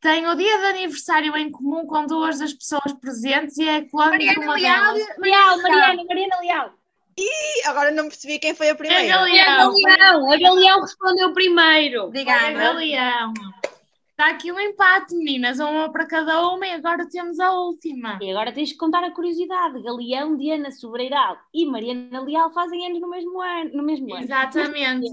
[0.00, 4.18] Tem o dia de aniversário em comum com duas das pessoas presentes e é clone
[4.18, 4.94] de Mariana uma Leal.
[4.94, 5.18] delas.
[5.18, 6.70] Leal, Mariana, Mariana Leal.
[7.18, 9.08] Ih, agora não percebi quem foi a É primeira.
[9.08, 9.74] Galeão.
[9.82, 10.32] Galeão.
[10.32, 12.04] A Galeão respondeu primeiro.
[12.04, 12.52] Obrigada.
[12.52, 13.32] Galeão.
[14.10, 15.58] Está aqui um empate, meninas.
[15.58, 18.18] Uma para cada uma e agora temos a última.
[18.20, 19.82] E agora tens que contar a curiosidade.
[19.82, 23.70] Galeão, Diana Sobreiral e Mariana Leal fazem anos no mesmo ano.
[23.72, 24.24] No mesmo ano.
[24.24, 25.10] Exatamente.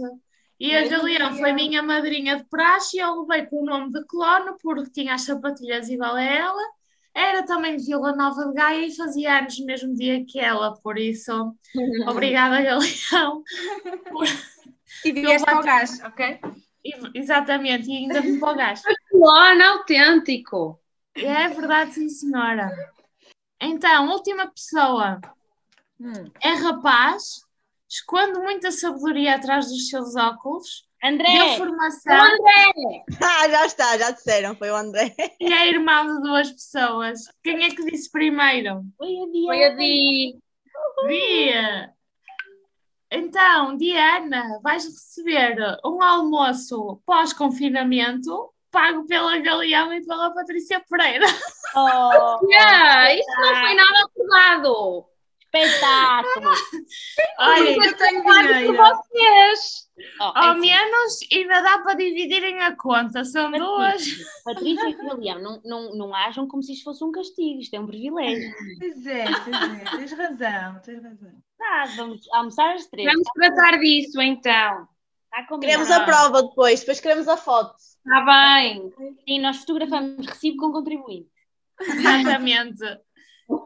[0.59, 4.05] E a Galeão foi minha madrinha de praxe e eu levei com o nome de
[4.05, 6.61] clone porque tinha as sapatilhas igual a ela.
[7.13, 10.73] Era também de Vila Nova de Gaia e fazia anos no mesmo dia que ela,
[10.81, 11.53] por isso,
[12.07, 13.43] obrigada, Galeão.
[15.05, 16.39] E vieste para o gás, ok?
[16.83, 18.87] E- Exatamente, e ainda me empolgaste.
[19.09, 20.79] Clone autêntico.
[21.15, 22.71] É verdade, sim, senhora.
[23.61, 25.19] Então, última pessoa
[25.99, 26.25] Hum.
[26.41, 27.42] é rapaz,
[27.93, 30.87] esconde muita sabedoria atrás dos seus óculos.
[31.03, 31.31] André!
[31.31, 32.13] Deu formação.
[32.13, 33.03] André!
[33.21, 35.13] Ah, já está, já disseram, foi o André.
[35.39, 37.19] E é irmão de duas pessoas.
[37.43, 38.83] Quem é que disse primeiro?
[38.97, 39.47] Foi a Diana.
[39.47, 40.39] Foi a Di.
[41.07, 41.93] Dia!
[43.11, 51.27] Então, Diana, vais receber um almoço pós-confinamento pago pela Galeão e pela Patrícia Pereira.
[51.75, 55.05] Oh, Yeah, isso não foi nada acordado.
[55.53, 56.51] Espetáculo!
[57.39, 58.77] Olha, eu tenho dinheiro.
[58.77, 59.83] vocês.
[60.19, 64.03] Oh, é ao assim, menos ainda dá para dividirem a conta, são duas.
[64.03, 67.75] Patrícia, Patrícia e Galeão, não, não, não ajam como se isto fosse um castigo, isto
[67.75, 68.51] é um privilégio.
[68.79, 71.31] Pois é, pois é, tens razão, tens razão.
[71.57, 73.07] Tá, vamos almoçar às três.
[73.07, 74.87] Vamos tratar disso então.
[75.47, 75.61] Combinado.
[75.61, 77.75] Queremos a prova depois, depois queremos a foto.
[77.77, 78.91] Está bem.
[79.27, 81.29] Sim, nós fotografamos recibo com contribuinte.
[81.81, 82.83] Exatamente.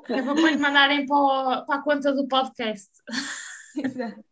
[0.09, 2.89] É para depois mandarem para, o- para a conta do podcast.
[3.75, 4.23] Exato.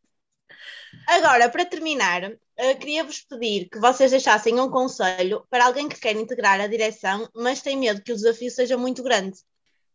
[1.08, 2.24] Agora, para terminar,
[2.58, 7.30] eh, queria-vos pedir que vocês deixassem um conselho para alguém que quer integrar a direção,
[7.36, 9.38] mas tem medo que o desafio seja muito grande.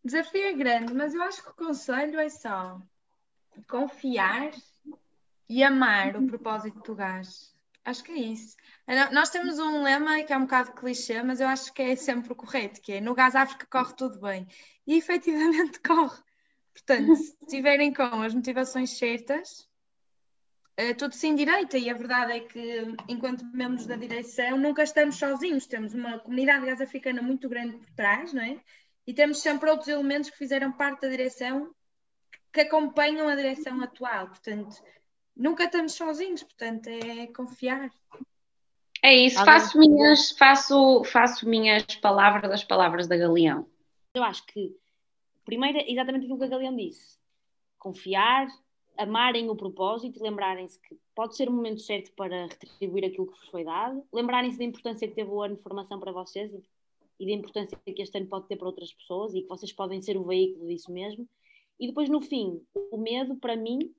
[0.05, 2.81] O desafio é grande, mas eu acho que o conselho é só
[3.69, 4.51] confiar
[5.49, 7.51] e amar o propósito do gás.
[7.85, 8.57] Acho que é isso.
[8.87, 11.97] Eh, Nós temos um lema que é um bocado clichê, mas eu acho que é
[11.97, 14.47] sempre o correto, que é no gás África corre tudo bem.
[14.91, 16.20] E efetivamente corre.
[16.72, 19.68] Portanto, se estiverem com as motivações certas,
[20.76, 21.78] eh, tudo se endireita.
[21.78, 25.68] E a verdade é que, enquanto membros da direção, nunca estamos sozinhos.
[25.68, 28.59] Temos uma comunidade gás africana muito grande por trás, não é?
[29.07, 31.72] E temos sempre outros elementos que fizeram parte da direção
[32.53, 34.26] que acompanham a direção atual.
[34.26, 34.74] Portanto,
[35.36, 36.43] nunca estamos sozinhos.
[36.43, 37.93] Portanto, é confiar.
[39.01, 43.70] É isso, faço minhas, faço, faço minhas palavras das palavras da Galeão.
[44.14, 44.76] Eu acho que,
[45.51, 47.19] primeiro, exatamente aquilo que a Galeão disse:
[47.77, 48.47] confiar,
[48.97, 53.49] amarem o propósito lembrarem-se que pode ser o momento certo para retribuir aquilo que vos
[53.49, 56.53] foi dado, lembrarem-se da importância que teve o ano de formação para vocês
[57.19, 60.01] e, da importância que este ano pode ter para outras pessoas e que vocês podem
[60.01, 61.29] ser o veículo disso mesmo.
[61.81, 63.93] E depois, no fim, o medo, para mim,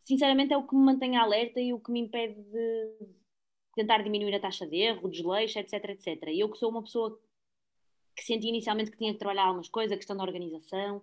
[0.00, 3.06] sinceramente, é o que me mantém alerta e o que me impede de
[3.74, 6.28] tentar diminuir a taxa de erro, o desleixo, etc, etc.
[6.28, 7.18] E eu que sou uma pessoa
[8.14, 11.02] que senti inicialmente que tinha que trabalhar algumas coisas, a questão da organização,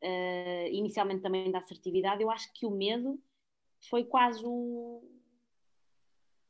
[0.00, 3.20] eh, inicialmente também da assertividade, eu acho que o medo
[3.88, 5.02] foi quase o,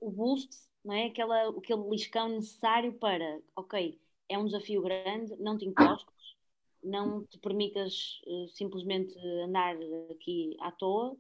[0.01, 0.51] o boost,
[0.85, 1.07] não é?
[1.07, 6.37] Aquela, aquele liscão necessário para, ok, é um desafio grande, não te encostes,
[6.83, 9.77] não te permitas eh, simplesmente andar
[10.11, 11.17] aqui à toa,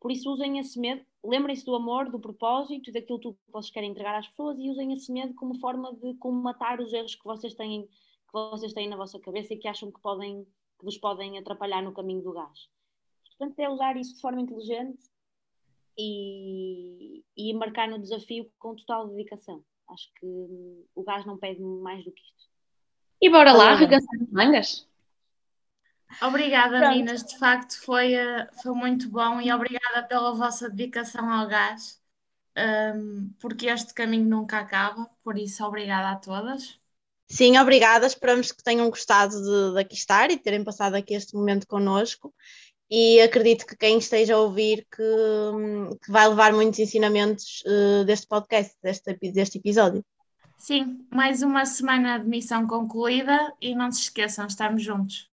[0.00, 4.18] por isso usem esse medo, lembrem-se do amor, do propósito daquilo que vocês querem entregar
[4.18, 7.86] às pessoas e usem esse medo como forma de comatar os erros que vocês têm
[8.30, 10.46] que vocês têm na vossa cabeça e que acham que podem
[10.78, 12.68] que vos podem atrapalhar no caminho do gás.
[13.26, 15.10] Portanto, é usar isso de forma inteligente
[15.96, 19.62] e, e embarcar no desafio com total dedicação.
[19.88, 22.48] Acho que hum, o gás não pede mais do que isto.
[23.20, 24.88] E bora lá, arregaçar as mangas.
[26.22, 26.90] Obrigada, Pronto.
[26.90, 27.22] meninas.
[27.22, 32.02] De facto, foi, eh, foi muito bom e obrigada pela vossa dedicação ao gás,
[32.56, 35.04] ehm, porque este caminho nunca acaba.
[35.22, 36.79] Por isso, obrigada a todas.
[37.30, 38.06] Sim, obrigada.
[38.06, 42.34] Esperamos que tenham gostado de, de aqui estar e terem passado aqui este momento connosco.
[42.90, 45.02] E acredito que quem esteja a ouvir que,
[46.04, 50.04] que vai levar muitos ensinamentos eh, deste podcast, deste, deste episódio.
[50.58, 55.28] Sim, mais uma semana de missão concluída e não se esqueçam, estamos juntos.